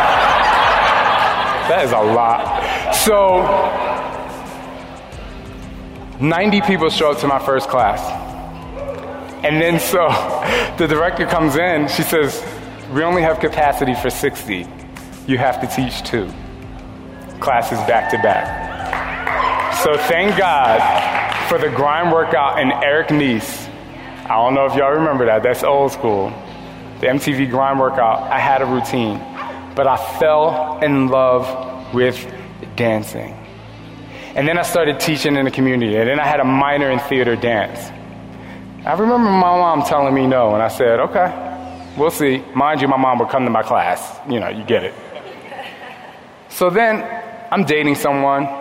[1.66, 2.94] that is a lot.
[2.94, 3.42] So,
[6.20, 8.00] 90 people show up to my first class.
[9.44, 10.08] And then so
[10.78, 12.44] the director comes in, she says,
[12.92, 14.68] We only have capacity for 60.
[15.26, 16.30] You have to teach two.
[17.40, 18.67] Classes back to back.
[19.84, 20.80] So thank God
[21.48, 23.68] for the grind workout and Eric Nies.
[24.24, 25.44] I don't know if y'all remember that.
[25.44, 26.30] That's old school.
[26.98, 28.22] The MTV grind workout.
[28.22, 29.18] I had a routine,
[29.76, 32.26] but I fell in love with
[32.74, 33.34] dancing.
[34.34, 36.98] And then I started teaching in the community, and then I had a minor in
[36.98, 37.92] theater dance.
[38.84, 42.38] I remember my mom telling me no, and I said, okay, we'll see.
[42.52, 44.18] Mind you, my mom would come to my class.
[44.28, 44.94] You know, you get it.
[46.48, 47.04] So then
[47.52, 48.57] I'm dating someone.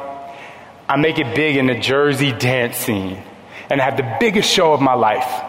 [0.89, 3.21] I make it big in the Jersey dance scene
[3.69, 5.43] and have the biggest show of my life.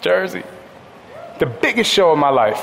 [0.00, 0.42] Jersey.
[1.38, 2.60] The biggest show of my life.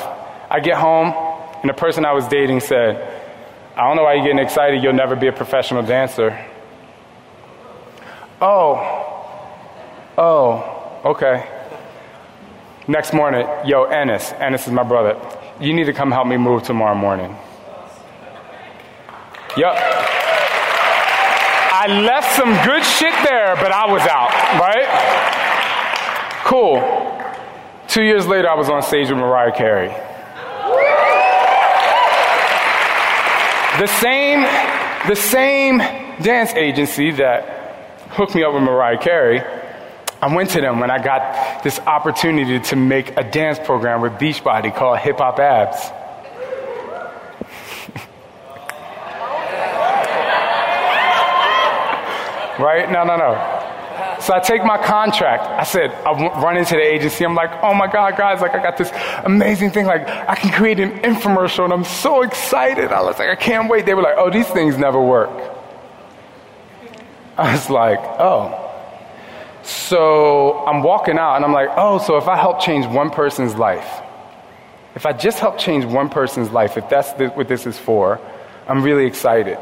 [0.50, 1.14] I get home,
[1.62, 3.22] and the person I was dating said,
[3.76, 4.84] I don't know why you're getting excited.
[4.84, 6.46] You'll never be a professional dancer.
[8.42, 9.36] Oh,
[10.18, 11.48] oh, okay.
[12.88, 15.18] Next morning, yo, Ennis, Ennis is my brother.
[15.60, 17.36] You need to come help me move tomorrow morning.
[19.56, 20.23] Yup.
[21.86, 24.88] I left some good shit there, but I was out, right?
[26.46, 26.80] Cool.
[27.90, 29.90] Two years later, I was on stage with Mariah Carey.
[33.82, 34.44] The same,
[35.10, 35.80] the same
[36.24, 37.50] dance agency that
[38.12, 39.42] hooked me up with Mariah Carey,
[40.22, 44.14] I went to them when I got this opportunity to make a dance program with
[44.14, 45.92] Beachbody called Hip Hop Abs.
[52.60, 52.92] Right?
[52.92, 53.70] No, no, no.
[54.20, 55.44] So I take my contract.
[55.44, 57.26] I said, I run into the agency.
[57.26, 58.92] I'm like, oh my God, guys, like I got this
[59.24, 59.86] amazing thing.
[59.86, 62.92] Like I can create an infomercial and I'm so excited.
[62.92, 63.86] I was like, I can't wait.
[63.86, 65.30] They were like, oh, these things never work.
[67.38, 68.60] I was like, oh.
[69.64, 73.56] So I'm walking out and I'm like, oh, so if I help change one person's
[73.56, 74.02] life,
[74.96, 78.20] if I just help change one person's life, if that's what this is for,
[78.68, 79.58] I'm really excited.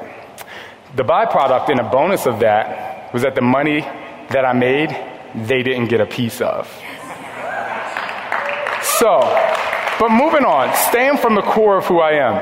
[0.94, 4.90] The byproduct and a bonus of that was that the money that I made,
[5.48, 6.68] they didn't get a piece of.
[9.00, 9.20] So,
[10.00, 12.36] but moving on, staying from the core of who I am,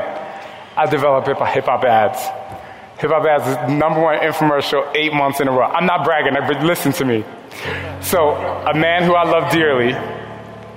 [0.75, 2.19] I developed Hip Hop Abs.
[2.99, 5.65] Hip Hop Abs is number one infomercial eight months in a row.
[5.65, 7.23] I'm not bragging, but listen to me.
[8.01, 9.93] So, a man who I love dearly,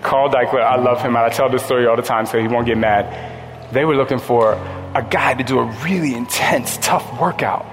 [0.03, 2.49] Carl Daikeler, I love him, and I tell this story all the time so he
[2.49, 3.73] won't get mad.
[3.73, 4.55] They were looking for
[4.95, 7.67] a guy to do a really intense, tough workout.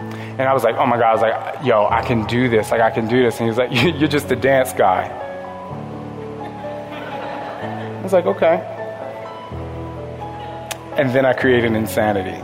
[0.00, 2.70] And I was like, oh my God, I was like, yo, I can do this.
[2.70, 3.38] Like, I can do this.
[3.38, 3.70] And he was like,
[4.00, 5.08] you're just a dance guy.
[7.98, 8.76] I was like, okay.
[10.96, 12.42] And then I created Insanity.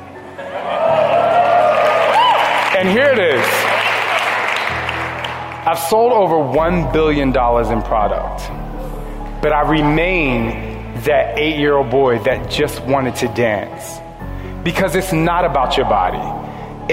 [2.79, 3.47] And here it is.
[5.67, 8.41] I've sold over $1 billion in product,
[9.43, 13.99] but I remain that eight year old boy that just wanted to dance.
[14.67, 16.19] Because it's not about your body.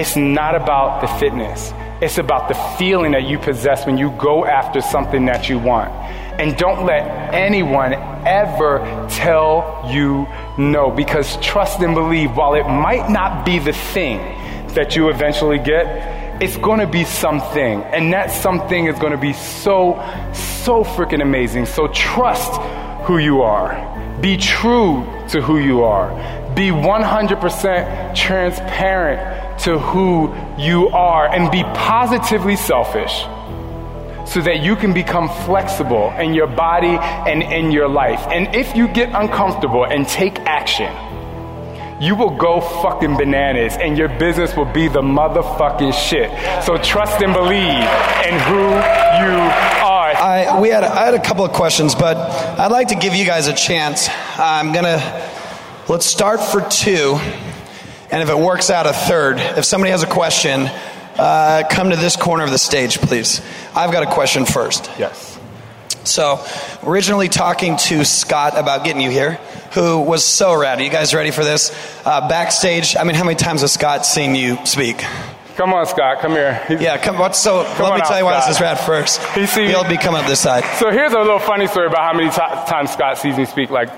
[0.00, 1.72] It's not about the fitness.
[2.00, 5.90] It's about the feeling that you possess when you go after something that you want.
[6.38, 8.78] And don't let anyone ever
[9.10, 14.18] tell you no because trust and believe, while it might not be the thing
[14.74, 17.82] that you eventually get, it's to be something.
[17.82, 19.94] And that something is to be so,
[20.32, 21.66] so freaking amazing.
[21.66, 22.52] So trust
[23.04, 23.74] who you are.
[24.20, 26.10] Be true to who you are.
[26.54, 33.24] Be 100% transparent to who you are and be positively selfish
[34.26, 36.96] so that you can become flexible in your body
[37.30, 38.20] and in your life.
[38.28, 40.92] And if you get uncomfortable and take action,
[42.00, 46.30] you will go fucking bananas and your business will be the motherfucking shit.
[46.64, 47.84] So trust and believe
[48.24, 48.64] in who
[49.20, 49.83] you.
[50.34, 53.24] I, we had, I had a couple of questions, but I'd like to give you
[53.24, 54.08] guys a chance.
[54.36, 55.30] I'm going to,
[55.88, 57.16] let's start for two.
[58.10, 59.38] And if it works out, a third.
[59.38, 60.62] If somebody has a question,
[61.16, 63.42] uh, come to this corner of the stage, please.
[63.76, 64.90] I've got a question first.
[64.98, 65.38] Yes.
[66.02, 66.44] So,
[66.82, 69.34] originally talking to Scott about getting you here,
[69.74, 70.80] who was so rad.
[70.80, 71.70] Are you guys ready for this?
[72.04, 75.00] Uh, backstage, I mean, how many times has Scott seen you speak?
[75.56, 76.60] Come on, Scott, come here.
[76.66, 77.16] He's, yeah, come.
[77.18, 77.62] What's so?
[77.76, 78.48] Come let me out, tell you why Scott.
[78.48, 79.22] this is rad first.
[79.34, 80.64] He see- He'll be coming up this side.
[80.78, 82.36] So here's a little funny story about how many t-
[82.70, 83.70] times Scott sees me speak.
[83.70, 83.88] Like,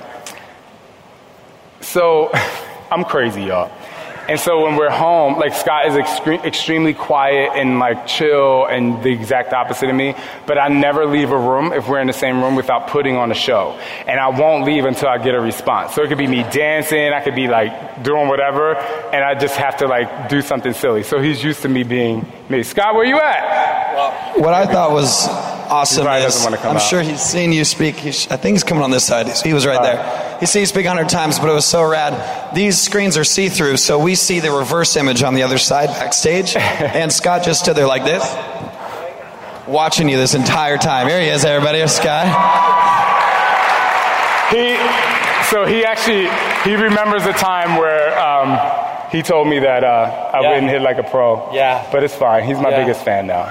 [1.81, 2.31] so
[2.91, 3.71] I'm crazy, y'all.
[4.29, 9.03] And so when we're home, like Scott is extre- extremely quiet and like chill and
[9.03, 10.15] the exact opposite of me.
[10.47, 13.31] But I never leave a room if we're in the same room without putting on
[13.31, 13.79] a show.
[14.07, 15.95] And I won't leave until I get a response.
[15.95, 19.57] So it could be me dancing, I could be like doing whatever, and I just
[19.57, 21.03] have to like do something silly.
[21.03, 22.63] So he's used to me being me.
[22.63, 23.95] Scott, where you at?
[23.95, 26.83] Well, What I thought was awesome is doesn't wanna come I'm out.
[26.83, 27.97] sure he's seen you speak.
[27.97, 29.29] He's, I think he's coming on this side.
[29.45, 30.26] He was right uh, there.
[30.41, 32.55] He's seen you speak a hundred times, but it was so rad.
[32.55, 36.55] These screens are see-through, so we see the reverse image on the other side backstage.
[36.57, 38.23] and Scott just stood there like this,
[39.67, 41.09] watching you this entire time.
[41.09, 41.79] Here he is, everybody.
[41.79, 42.27] Here's Scott.
[44.51, 44.77] He,
[45.51, 46.29] so he actually,
[46.69, 48.59] he remembers a time where um,
[49.11, 50.49] he told me that uh, I Yeah.
[50.51, 51.51] wouldn't hit like a pro.
[51.53, 51.85] Yeah.
[51.91, 52.45] But it's fine.
[52.45, 52.81] He's my Yeah.
[52.85, 53.47] biggest fan now.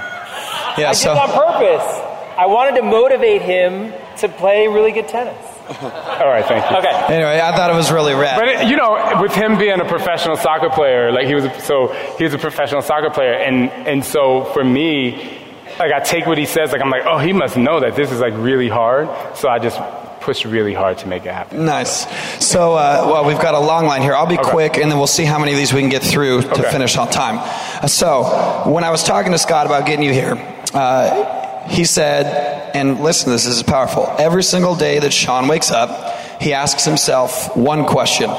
[0.78, 0.90] Yeah.
[0.90, 2.02] I So did it on purpose.
[2.38, 5.36] I wanted to motivate him to play really good tennis.
[5.82, 6.78] All right, thank you.
[6.78, 7.14] Okay.
[7.14, 8.38] anyway, I thought it was really rad.
[8.40, 11.88] But it, you know, with him being a professional soccer player, like he was, so
[12.18, 15.40] he was a professional soccer player, and and so for me,
[15.80, 18.12] like I take what he says, like I'm like, oh, he must know that this
[18.12, 19.80] is like really hard, so I just
[20.22, 21.66] push really hard to make it happen.
[21.66, 22.08] Nice.
[22.44, 24.16] So, uh, well, we've got a long line here.
[24.16, 24.50] I'll be Okay.
[24.50, 26.72] quick, and then we'll see how many of these we can get through to Okay.
[26.72, 27.38] finish on time.
[27.40, 28.24] Uh, So,
[28.66, 30.36] when I was talking to Scott about getting you here,
[30.74, 34.14] uh, he said, and listen, this is powerful.
[34.20, 38.30] Every single day that Shaun wakes up, he asks himself one question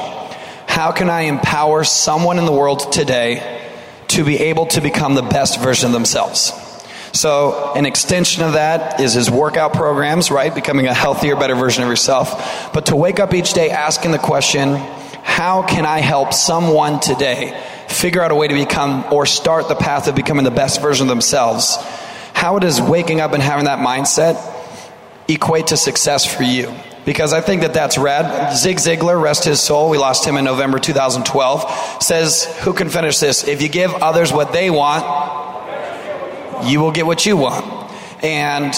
[0.67, 3.65] How can I empower someone in the world today
[4.09, 6.53] to be able to become the best version of themselves?
[7.13, 10.53] So, an extension of that is his workout programs, right?
[10.53, 12.71] Becoming a healthier, better version of yourself.
[12.73, 14.75] But to wake up each day asking the question,
[15.23, 19.75] how can I help someone today figure out a way to become or start the
[19.75, 21.77] path of becoming the best version of themselves?
[22.37, 24.37] How does waking up and having that mindset
[25.27, 26.71] equate to success for you?
[27.03, 28.55] Because I think that that's rad.
[28.55, 33.17] Zig Ziglar, rest his soul, we lost him in November 2012, says, Who can finish
[33.17, 33.47] this?
[33.47, 35.03] If you give others what they want,
[36.69, 37.65] you will get what you want.
[38.23, 38.71] And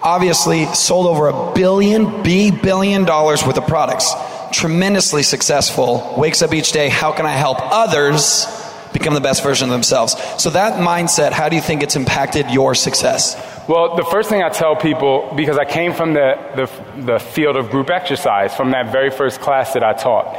[0.00, 4.14] obviously sold over a billion, B billion dollars worth of products.
[4.50, 6.14] Tremendously successful.
[6.16, 8.46] Wakes up each day, how can I help others
[8.94, 10.16] become the best version of themselves?
[10.42, 13.36] So that mindset, how do you think it's impacted your success?
[13.68, 17.56] Well, the first thing I tell people, because I came from the, the, the field
[17.56, 20.34] of group exercise, from that very first class that I taught.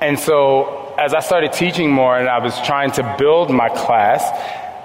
[0.00, 4.22] And so as I started teaching more and I was trying to build my class,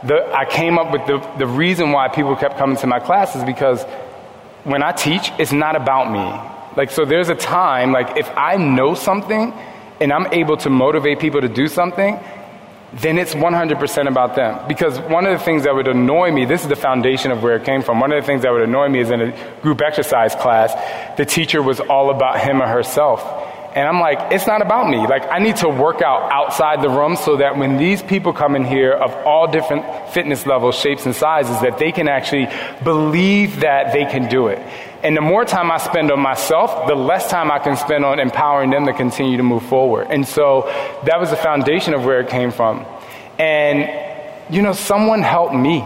[0.03, 3.35] the, I came up with the, the reason why people kept coming to my class
[3.35, 3.83] is because
[4.63, 6.25] when I teach, it's not about me.
[6.77, 9.51] Like, so there's a time, like, if I know something
[9.99, 12.19] and I'm able to motivate people to do something,
[12.93, 14.67] then it's 100% about them.
[14.67, 17.55] Because one of the things that would annoy me, this is the foundation of where
[17.55, 17.99] it came from.
[17.99, 20.73] One of the things that would annoy me is in a group exercise class,
[21.17, 23.23] the teacher was all about him or herself.
[23.75, 24.97] And I'm like, it's not about me.
[25.05, 28.55] Like, I need to work out outside the room so that when these people come
[28.55, 32.47] in here of all different fitness levels, shapes, and sizes, that they can actually
[32.83, 34.57] believe that they can do it.
[35.01, 38.19] And the more time I spend on myself, the less time I can spend on
[38.19, 40.07] empowering them to continue to move forward.
[40.09, 40.63] And so
[41.05, 42.85] that was the foundation of where it came from.
[43.37, 45.83] And, you know, someone helped me.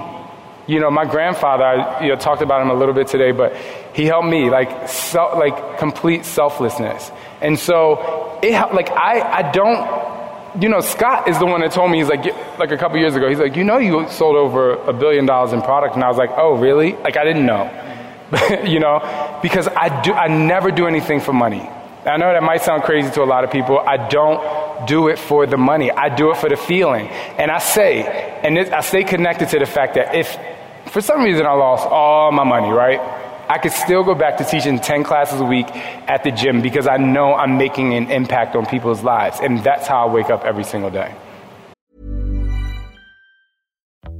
[0.66, 3.56] You know, my grandfather, I you know, talked about him a little bit today, but
[3.94, 7.12] he helped me, like, so, like complete selflessness.
[7.42, 11.74] And so, it helped, like, I, I don't, you know, Scott is the one that
[11.74, 12.26] told me, he's like,
[12.58, 15.52] like a couple years ago, he's like, you know, you sold over a billion dollars
[15.52, 15.96] in product.
[15.96, 16.94] And I was like, oh, really?
[16.94, 17.70] Like, I didn't know.
[18.66, 21.70] you know, because I do, I never do anything for money.
[22.06, 23.80] I know that might sound crazy to a lot of people.
[23.80, 25.92] I don't do it for the money.
[25.92, 27.08] I do it for the feeling.
[27.08, 28.04] And I say,
[28.44, 30.38] and this, I stay connected to the fact that if
[30.92, 33.00] for some reason I lost all my money, right?
[33.50, 35.68] I could still go back to teaching 10 classes a week
[36.08, 39.40] at the gym because I know I'm making an impact on people's lives.
[39.42, 41.14] And that's how I wake up every single day.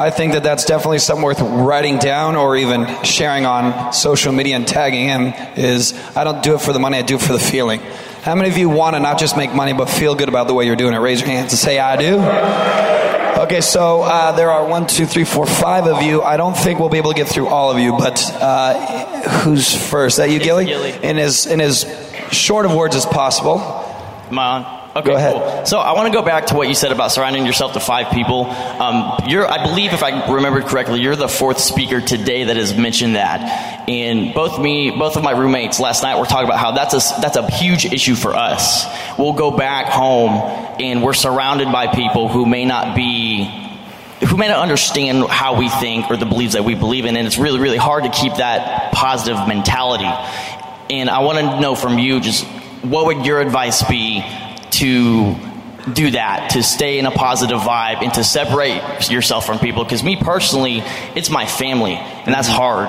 [0.00, 4.56] I think that that's definitely something worth writing down or even sharing on social media
[4.56, 5.34] and tagging him.
[5.56, 7.80] Is I don't do it for the money; I do it for the feeling.
[8.22, 10.54] How many of you want to not just make money but feel good about the
[10.54, 11.00] way you're doing it?
[11.00, 15.24] Raise your hands and say, "I do." Okay, so uh, there are one, two, three,
[15.24, 16.22] four, five of you.
[16.22, 19.74] I don't think we'll be able to get through all of you, but uh, who's
[19.74, 20.16] first?
[20.16, 20.64] That you, Gilly?
[20.64, 20.92] Gilly.
[21.02, 21.84] In as in as
[22.32, 23.58] short of words as possible.
[23.58, 24.79] I on?
[24.96, 25.34] Okay, Go ahead.
[25.34, 25.66] cool.
[25.66, 28.10] So I want to go back to what you said about surrounding yourself to five
[28.12, 28.46] people.
[28.46, 32.76] Um, you're, I believe, if I remember correctly, you're the fourth speaker today that has
[32.76, 33.88] mentioned that.
[33.88, 37.20] And both me, both of my roommates last night were talking about how that's a
[37.20, 38.84] that's a huge issue for us.
[39.16, 40.30] We'll go back home
[40.80, 43.44] and we're surrounded by people who may not be
[44.28, 47.26] who may not understand how we think or the beliefs that we believe in, and
[47.28, 50.10] it's really, really hard to keep that positive mentality.
[50.90, 52.44] And I want to know from you just
[52.82, 54.20] what would your advice be
[54.80, 55.36] to
[55.92, 59.84] do that, to stay in a positive vibe and to separate yourself from people?
[59.84, 60.82] Because me personally,
[61.14, 62.88] it's my family, and that's hard.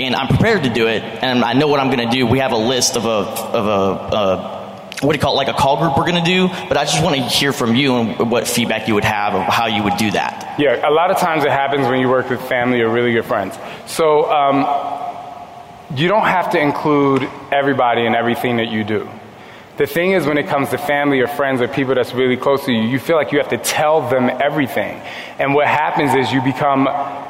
[0.00, 2.26] And I'm prepared to do it, and I know what I'm going to do.
[2.26, 5.58] We have a list of a, of a, what do you call it, like a
[5.58, 6.48] call group we're going to do.
[6.68, 9.42] But I just want to hear from you and what feedback you would have of
[9.42, 10.56] how you would do that.
[10.58, 13.24] Yeah, a lot of times it happens when you work with family or really good
[13.24, 13.58] friends.
[13.86, 14.66] So um,
[15.96, 19.08] you don't have to include everybody in everything that you do.
[19.78, 22.64] The thing is, when it comes to family or friends or people that's really close
[22.64, 25.00] to you, you feel like you have to tell them everything.
[25.38, 26.88] And what happens is you become,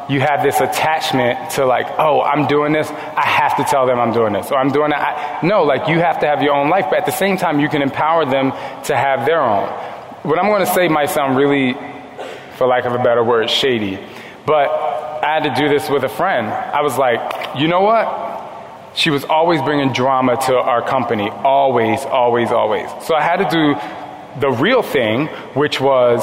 [0.09, 4.01] you have this attachment to like, oh, I'm doing this, I have to tell them
[4.01, 5.45] I'm doing this, or I'm doing that.
[5.45, 7.69] No, like you have to have your own life, but at the same time, you
[7.69, 8.53] can empower them
[8.85, 9.69] to have their own.
[10.23, 11.75] What I'm going to say might sound really,
[12.57, 13.99] for lack of a better word, shady,
[14.47, 14.71] but
[15.23, 16.47] I had to do this with a friend.
[16.47, 18.28] I was like, you know what?
[18.99, 21.31] She was always bringing drama to our company.
[21.31, 22.91] Always, always, always.
[23.07, 26.21] So I had to do the real thing, which was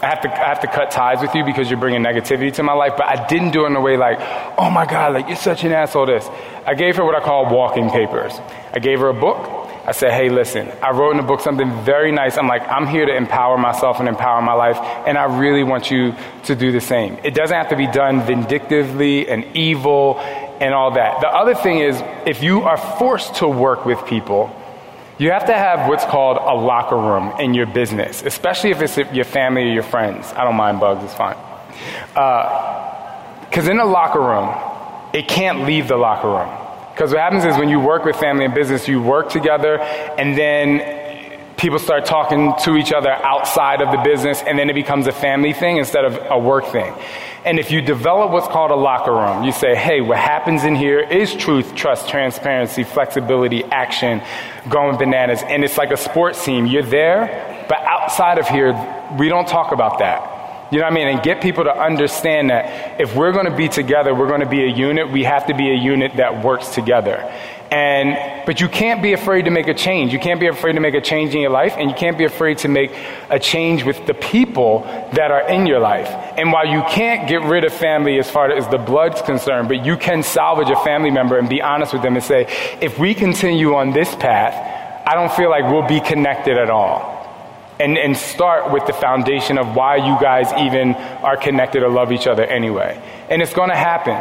[0.00, 2.62] I have to, I have to cut ties with you because you're bringing negativity to
[2.62, 4.18] my life, but I didn't do it in a way like,
[4.56, 6.26] oh my God, like you're such an asshole, this.
[6.64, 8.32] I gave her what I call walking papers.
[8.72, 9.60] I gave her a book.
[9.84, 12.38] I said, hey, listen, I wrote in the book something very nice.
[12.38, 14.76] I'm like, I'm here to empower myself and empower my life,
[15.06, 16.14] and I really want you
[16.44, 17.18] to do the same.
[17.24, 20.20] It doesn't have to be done vindictively and evil
[20.60, 21.20] and all that.
[21.20, 24.54] The other thing is, if you are forced to work with people,
[25.18, 28.96] you have to have what's called a locker room in your business, especially if it's
[29.12, 30.32] your family or your friends.
[30.32, 31.36] I don't mind bugs, it's fine.
[32.14, 34.54] Because uh, in a locker room,
[35.12, 36.48] it can't leave the locker room.
[36.94, 40.36] Because what happens is when you work with family and business, you work together and
[40.36, 41.00] then
[41.56, 45.12] people start talking to each other outside of the business and then it becomes a
[45.12, 46.94] family thing instead of a work thing.
[47.44, 50.74] And if you develop what's called a locker room, you say, hey, what happens in
[50.74, 54.20] here is truth, trust, transparency, flexibility, action,
[54.68, 55.42] going bananas.
[55.42, 56.66] And it's like a sports team.
[56.66, 58.72] You're there, but outside of here,
[59.18, 60.70] we don't talk about that.
[60.70, 61.08] You know what I mean?
[61.08, 64.48] And get people to understand that if we're going to be together, we're going to
[64.48, 67.32] be a unit, we have to be a unit that works together.
[67.70, 70.12] And, but you can't be afraid to make a change.
[70.12, 72.24] You can't be afraid to make a change in your life, and you can't be
[72.24, 72.90] afraid to make
[73.28, 74.80] a change with the people
[75.12, 76.08] that are in your life.
[76.36, 79.84] And while you can't get rid of family as far as the blood's concerned, but
[79.84, 82.46] you can salvage a family member and be honest with them and say,
[82.80, 84.54] if we continue on this path,
[85.06, 87.19] I don't feel like we'll be connected at all
[87.80, 92.12] and, and start with the foundation of why you guys even are connected or love
[92.12, 93.00] each other anyway.
[93.30, 94.14] And it's going to happen.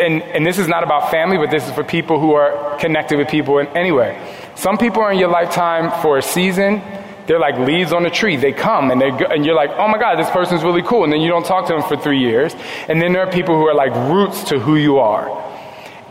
[0.00, 3.18] And, and this is not about family, but this is for people who are connected
[3.18, 4.18] with people in, anyway.
[4.54, 6.80] Some people are in your lifetime for a season.
[7.26, 8.36] They're like leaves on a tree.
[8.36, 11.04] They come and, they go, and you're like, oh my God, this person's really cool.
[11.04, 12.54] And then you don't talk to them for three years.
[12.88, 15.51] And then there are people who are like roots to who you are.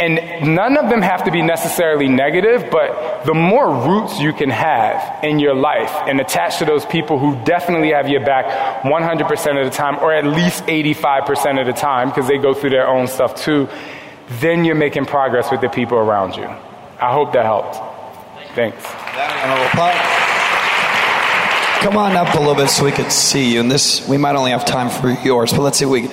[0.02, 4.50] And none of them have to be necessarily negative, but the more roots you can
[4.50, 9.60] have in your life and attach to those people who definitely have your back 100%
[9.60, 12.88] of the time, or at least 85% of the time, because they go through their
[12.88, 13.70] own stuff too,
[14.40, 16.46] then you're making progress with the people around you.
[16.46, 17.76] I hope that helped.
[18.56, 18.84] Thanks.
[21.84, 23.60] Come on up a little bit so we could see you.
[23.60, 26.10] And this, we might only have time for yours, but let's see if we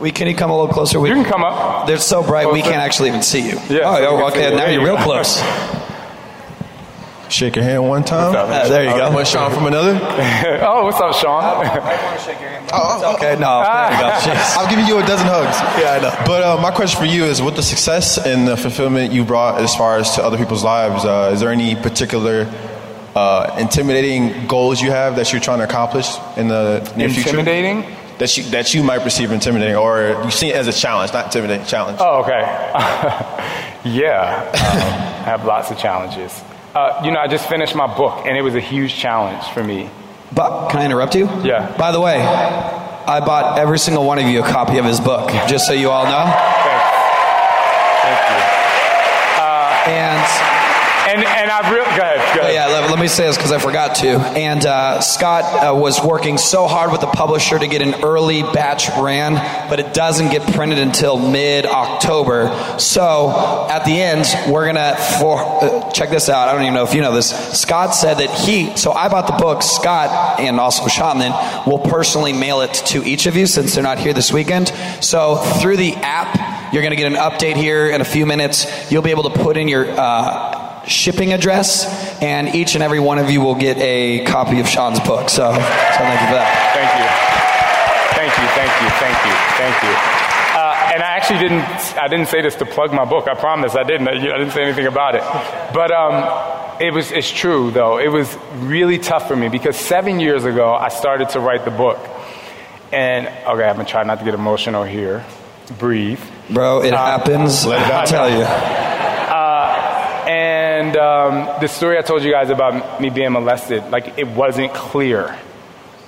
[0.00, 1.00] we can you come a little closer?
[1.00, 1.86] We, you can come up.
[1.86, 2.54] They're so bright closer.
[2.54, 3.58] we can't actually even see you.
[3.68, 4.54] Yeah, oh, so okay.
[4.54, 5.42] Now you're real close.
[7.28, 8.34] Shake your hand one time.
[8.34, 9.10] Uh, there you go.
[9.10, 9.98] One Sean from another.
[10.62, 11.44] oh, what's up, Sean?
[11.44, 12.70] I want to shake your hand.
[12.72, 13.36] Oh, okay.
[13.38, 14.40] No, there you go.
[14.56, 15.58] I'm giving you a dozen hugs.
[15.78, 16.22] Yeah, I know.
[16.26, 19.60] But uh, my question for you is, with the success and the fulfillment you brought
[19.60, 22.50] as far as to other people's lives, uh, is there any particular
[23.14, 27.12] uh, intimidating goals you have that you're trying to accomplish in the near intimidating?
[27.12, 27.38] future?
[27.38, 28.07] Intimidating?
[28.18, 31.26] That you that you might perceive intimidating, or you see it as a challenge, not
[31.26, 31.98] intimidating, challenge.
[32.00, 32.40] Oh, okay.
[33.84, 36.42] yeah, um, I have lots of challenges.
[36.74, 39.64] Uh, you know, I just finished my book, and it was a huge challenge for
[39.64, 39.90] me.
[40.32, 41.26] But can I interrupt you?
[41.42, 41.74] Yeah.
[41.76, 45.30] By the way, I bought every single one of you a copy of his book,
[45.48, 46.24] just so you all know.
[46.28, 46.88] Thanks.
[48.04, 48.40] Thank you.
[49.40, 50.20] Uh, and
[51.08, 52.36] and and I really go ahead.
[52.36, 52.50] Go ahead.
[52.50, 54.08] Oh, yeah, let, let, me say this because I forgot to.
[54.08, 58.42] And uh, Scott uh, was working so hard with the publisher to get an early
[58.42, 59.34] batch ran,
[59.70, 62.48] but it doesn't get printed until mid October.
[62.78, 66.48] So at the end, we're gonna for uh, check this out.
[66.48, 67.30] I don't even know if you know this.
[67.58, 68.76] Scott said that he.
[68.76, 69.62] So I bought the book.
[69.62, 70.86] Scott and also
[71.18, 71.32] then
[71.66, 74.68] will personally mail it to each of you since they're not here this weekend.
[75.00, 78.90] So through the app, you're gonna get an update here in a few minutes.
[78.90, 80.57] You'll be able to put in your uh,
[80.88, 81.86] shipping address,
[82.22, 85.28] and each and every one of you will get a copy of Shaun's book.
[85.28, 86.48] So, so thank you for that.
[86.74, 87.28] Thank you.
[88.18, 88.48] Thank you.
[88.58, 88.88] Thank you.
[88.98, 89.34] Thank you.
[89.56, 90.18] Thank you.
[90.58, 91.62] Uh, and I actually didn't.
[91.96, 93.28] I didn't say this to plug my book.
[93.28, 93.76] I promise.
[93.76, 94.08] I didn't.
[94.08, 95.22] I didn't say anything about it.
[95.72, 97.12] But um, it was.
[97.12, 97.98] It's true though.
[97.98, 101.70] It was really tough for me because seven years ago I started to write the
[101.70, 101.98] book.
[102.90, 105.24] And okay, I'm gonna try not to get emotional here.
[105.78, 106.82] Breathe, bro.
[106.82, 107.66] It uh, happens.
[107.66, 108.97] Let it tell you.
[110.98, 115.38] Um, the story I told you guys about me being molested, like it wasn't clear.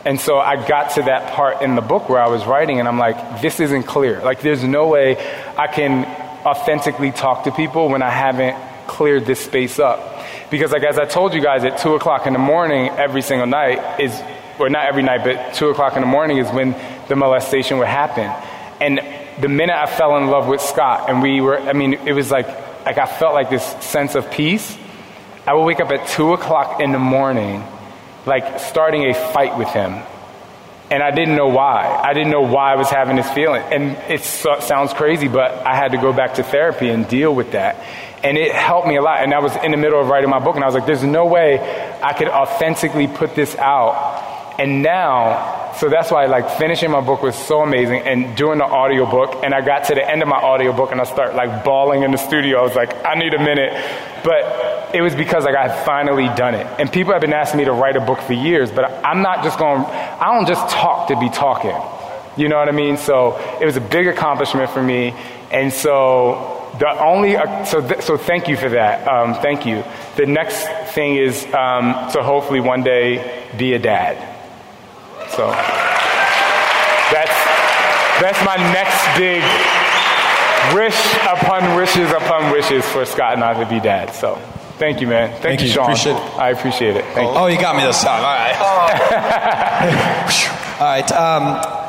[0.05, 2.89] And so I got to that part in the book where I was writing, and
[2.89, 4.21] I'm like, this isn't clear.
[4.23, 5.17] Like, there's no way
[5.59, 6.07] I can
[6.45, 10.25] authentically talk to people when I haven't cleared this space up.
[10.51, 13.47] Because, like, as I told you guys, at 2 o'clock in the morning every single
[13.47, 14.19] night is,
[14.59, 16.75] or not every night, but 2 o'clock in the morning is when
[17.09, 18.33] the molestation would happen.
[18.81, 19.01] And
[19.43, 22.31] the minute I fell in love with Scott, and we were, I mean, it was
[22.31, 22.47] like,
[22.85, 24.77] like I felt like this sense of peace.
[25.47, 27.65] I would wake up at 2 o'clock in the morning
[28.27, 30.03] like starting a fight with him.
[30.91, 31.87] And I didn't know why.
[31.87, 33.63] I didn't know why I was having this feeling.
[33.63, 37.53] And it sounds crazy, but I had to go back to therapy and deal with
[37.53, 37.77] that.
[38.25, 39.23] And it helped me a lot.
[39.23, 41.05] And I was in the middle of writing my book, and I was like, there's
[41.05, 41.61] no way
[42.03, 44.57] I could authentically put this out.
[44.59, 48.67] And now, so that's why like finishing my book was so amazing and doing the
[48.67, 49.43] audiobook.
[49.43, 52.11] And I got to the end of my audiobook and I start like bawling in
[52.11, 52.59] the studio.
[52.59, 53.73] I was like, I need a minute.
[54.23, 56.67] But it was because like I had finally done it.
[56.79, 59.43] And people have been asking me to write a book for years, but I'm not
[59.43, 61.75] just going, I don't just talk to be talking.
[62.37, 62.99] You know what I mean?
[62.99, 65.15] So it was a big accomplishment for me.
[65.51, 69.09] And so the only, uh, so, th- so thank you for that.
[69.09, 69.83] Um, thank you.
[70.17, 70.63] The next
[70.93, 74.30] thing is um, to hopefully one day be a dad.
[75.37, 75.51] So
[77.13, 77.37] that's,
[78.21, 79.43] that's my next big
[80.75, 84.19] wish upon wishes upon wishes for Scott and I to be dads.
[84.19, 84.37] So
[84.79, 85.31] thank you, man.
[85.31, 85.73] Thank, Thank you, you.
[85.73, 85.85] Shaun.
[85.85, 86.17] Appreciate.
[86.17, 87.05] I appreciate it.
[87.15, 88.23] Thank Oh, you got me this time.
[88.23, 88.57] All right.
[90.81, 91.13] All right.
[91.13, 91.80] Um,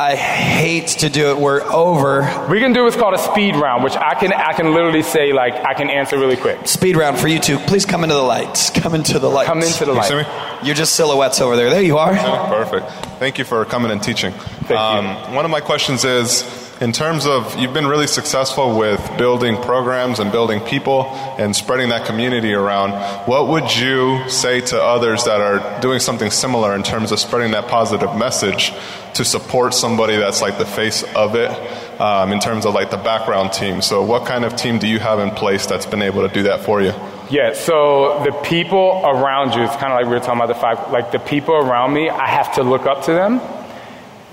[0.00, 1.38] I hate to do it.
[1.38, 2.20] We're over.
[2.48, 5.32] We can do what's called a speed round, which I can I can literally say
[5.32, 6.68] like I can answer really quick.
[6.68, 7.58] Speed round for you two.
[7.58, 8.70] Please come into the lights.
[8.70, 9.48] Come into the lights.
[9.48, 10.08] Come into the You light.
[10.08, 10.24] see me?
[10.62, 11.68] You're just silhouettes over there.
[11.70, 12.14] There you are.
[12.14, 12.88] Perfect.
[13.18, 14.32] Thank you for coming and teaching.
[14.32, 16.42] Thank Um, one of my questions is
[16.80, 21.06] in terms of you've been really successful with building programs and building people
[21.38, 22.92] and spreading that community around.
[23.26, 27.52] What would you say to others that are doing something similar in terms of spreading
[27.52, 28.72] that positive message
[29.14, 31.50] to support somebody that's like the face of it
[32.00, 33.82] um, in terms of like the background team?
[33.82, 36.44] So, what kind of team do you have in place that's been able to do
[36.44, 36.92] that for you?
[37.30, 40.54] Yeah, so the people around you, it's kind of like we were talking about the
[40.54, 43.40] five, like the people around me, I have to look up to them.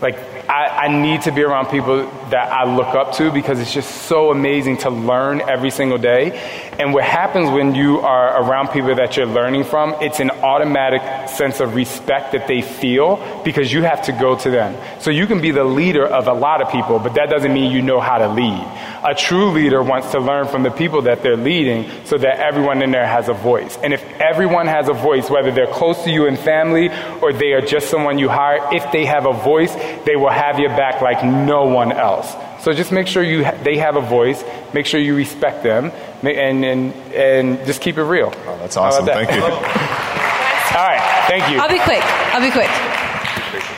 [0.01, 0.17] Like,
[0.49, 4.03] I, I need to be around people that I look up to because it's just
[4.03, 6.64] so amazing to learn every single day.
[6.77, 11.29] And what happens when you are around people that you're learning from, it's an automatic
[11.29, 14.75] sense of respect that they feel because you have to go to them.
[14.99, 17.71] So you can be the leader of a lot of people, but that doesn't mean
[17.71, 18.61] you know how to lead.
[19.05, 22.81] A true leader wants to learn from the people that they're leading so that everyone
[22.81, 23.77] in there has a voice.
[23.77, 26.89] And if everyone has a voice, whether they're close to you in family
[27.21, 29.73] or they are just someone you hire, if they have a voice,
[30.05, 32.35] they will have your back like no one else.
[32.65, 34.43] So just make sure you ha- they have a voice.
[34.73, 35.91] Make sure you respect them,
[36.23, 38.33] ma- and and and just keep it real.
[38.47, 39.05] Oh, that's awesome.
[39.05, 39.43] Thank you.
[39.43, 41.59] All right, thank you.
[41.59, 42.01] I'll be quick.
[42.33, 42.65] I'll be quick.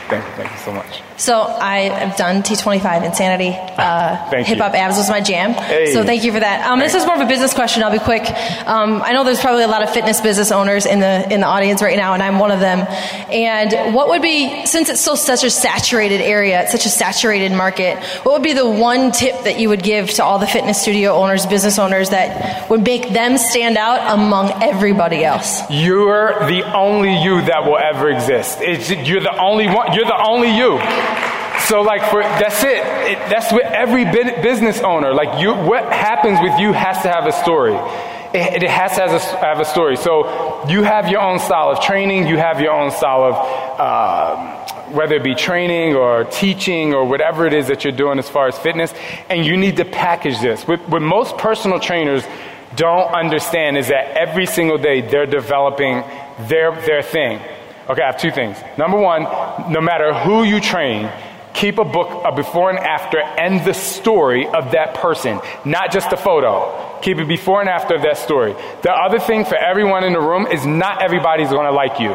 [0.07, 1.01] Thank you, thank you so much.
[1.17, 3.55] So I have done T25 Insanity.
[3.55, 4.47] Uh, Thank.
[4.47, 5.53] Hip Hop Abs was my jam.
[5.53, 5.93] Hey.
[5.93, 6.69] So thank you for that.
[6.69, 7.83] Um, this is more of a business question.
[7.83, 8.23] I'll be quick.
[8.67, 11.47] Um, I know there's probably a lot of fitness business owners in the in the
[11.47, 12.85] audience right now, and I'm one of them.
[13.31, 17.53] And what would be since it's so such a saturated area, it's such a saturated
[17.53, 20.81] market, what would be the one tip that you would give to all the fitness
[20.81, 25.61] studio owners, business owners that would make them stand out among everybody else?
[25.71, 28.59] You're the only you that will ever exist.
[28.61, 29.93] It's, you're the only one.
[29.93, 30.79] You're the only you.
[31.67, 32.77] So like for that's it.
[32.77, 35.13] it that's with every business owner.
[35.13, 37.75] Like you, what happens with you has to have a story.
[38.33, 39.95] It, it has to have a, have a story.
[39.97, 42.27] So you have your own style of training.
[42.27, 43.79] You have your own style of.
[43.79, 48.29] Um, whether it be training or teaching or whatever it is that you're doing as
[48.29, 48.93] far as fitness,
[49.29, 50.65] and you need to package this.
[50.65, 52.23] What, what most personal trainers
[52.75, 56.03] don't understand is that every single day they're developing
[56.47, 57.41] their, their thing.
[57.89, 58.57] Okay, I have two things.
[58.77, 59.23] Number one,
[59.71, 61.09] no matter who you train,
[61.53, 66.11] keep a book, a before and after, and the story of that person, not just
[66.11, 66.99] a photo.
[67.01, 68.53] Keep it before and after of that story.
[68.81, 72.11] The other thing for everyone in the room is not everybody's gonna like you.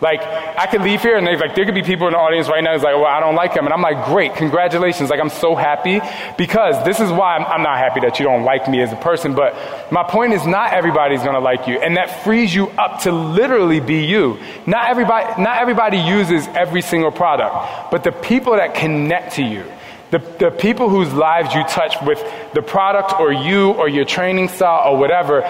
[0.00, 2.62] Like, I could leave here and like, there could be people in the audience right
[2.62, 3.64] now who's like, well, I don't like him.
[3.64, 5.08] And I'm like, great, congratulations.
[5.08, 6.00] Like, I'm so happy
[6.36, 8.96] because this is why I'm, I'm not happy that you don't like me as a
[8.96, 9.34] person.
[9.34, 9.56] But
[9.90, 11.80] my point is not everybody's going to like you.
[11.80, 14.38] And that frees you up to literally be you.
[14.66, 19.64] Not everybody, not everybody uses every single product, but the people that connect to you.
[20.10, 22.22] The, the people whose lives you touch with
[22.54, 25.42] the product or you or your training style or whatever,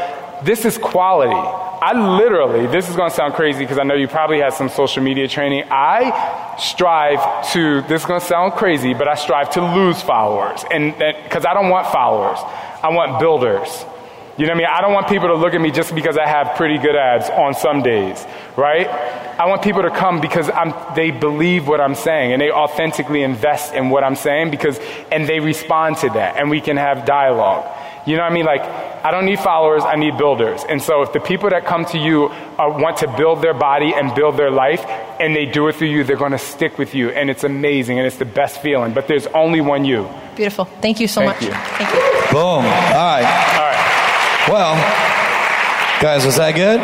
[0.45, 1.33] this is quality.
[1.33, 4.69] I literally, this is going to sound crazy because I know you probably had some
[4.69, 5.65] social media training.
[5.71, 10.65] I strive to, this is going to sound crazy, but I strive to lose followers.
[10.71, 12.39] And because I don't want followers,
[12.83, 13.85] I want builders.
[14.39, 14.69] You know what I mean?
[14.71, 17.31] I don't want people to look at me just because I have pretty good abs
[17.31, 18.23] on some days,
[18.57, 18.87] right?
[18.87, 23.23] I want people to come because I'm, they believe what I'm saying and they authentically
[23.23, 24.79] invest in what I'm saying because,
[25.11, 27.65] and they respond to that and we can have dialogue.
[28.07, 28.45] You know what I mean?
[28.47, 30.63] Like, I don't need followers, I need builders.
[30.69, 33.93] And so if the people that come to you uh, want to build their body
[33.95, 34.85] and build their life
[35.21, 37.11] and they do it through you, they're going to stick with you.
[37.11, 38.95] And it's amazing and it's the best feeling.
[38.95, 40.09] But there's only one you.
[40.37, 40.67] Beautiful.
[40.81, 41.43] Thank you so Thank much.
[41.43, 41.51] you.
[41.53, 42.01] Thank you.
[42.31, 42.41] Boom.
[42.41, 43.27] All right.
[43.59, 44.49] All right.
[44.49, 44.75] Well,
[46.01, 46.81] guys, was that good?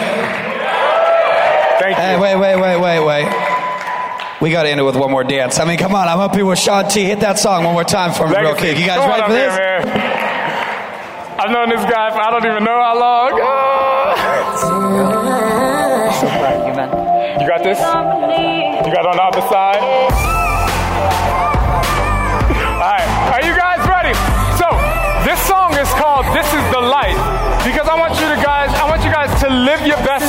[1.80, 2.02] Thank you.
[2.02, 4.40] Hey, wait, wait, wait, wait, wait.
[4.40, 5.60] We got to end it with one more dance.
[5.60, 6.08] I mean, come on.
[6.08, 7.04] I'm up here with Shaun T.
[7.04, 8.76] Hit that song one more time for me, real quick.
[8.76, 10.31] You guys Come ready up for here, this?
[11.38, 13.30] I've known this guy for I don't even know how long.
[17.40, 17.78] You got this?
[17.80, 19.80] You got on the other side?
[22.76, 24.14] Alright, are you guys ready?
[24.60, 24.68] So,
[25.24, 27.16] this song is called This is the Light
[27.64, 30.21] Because I want you to guys, I want you guys to live your best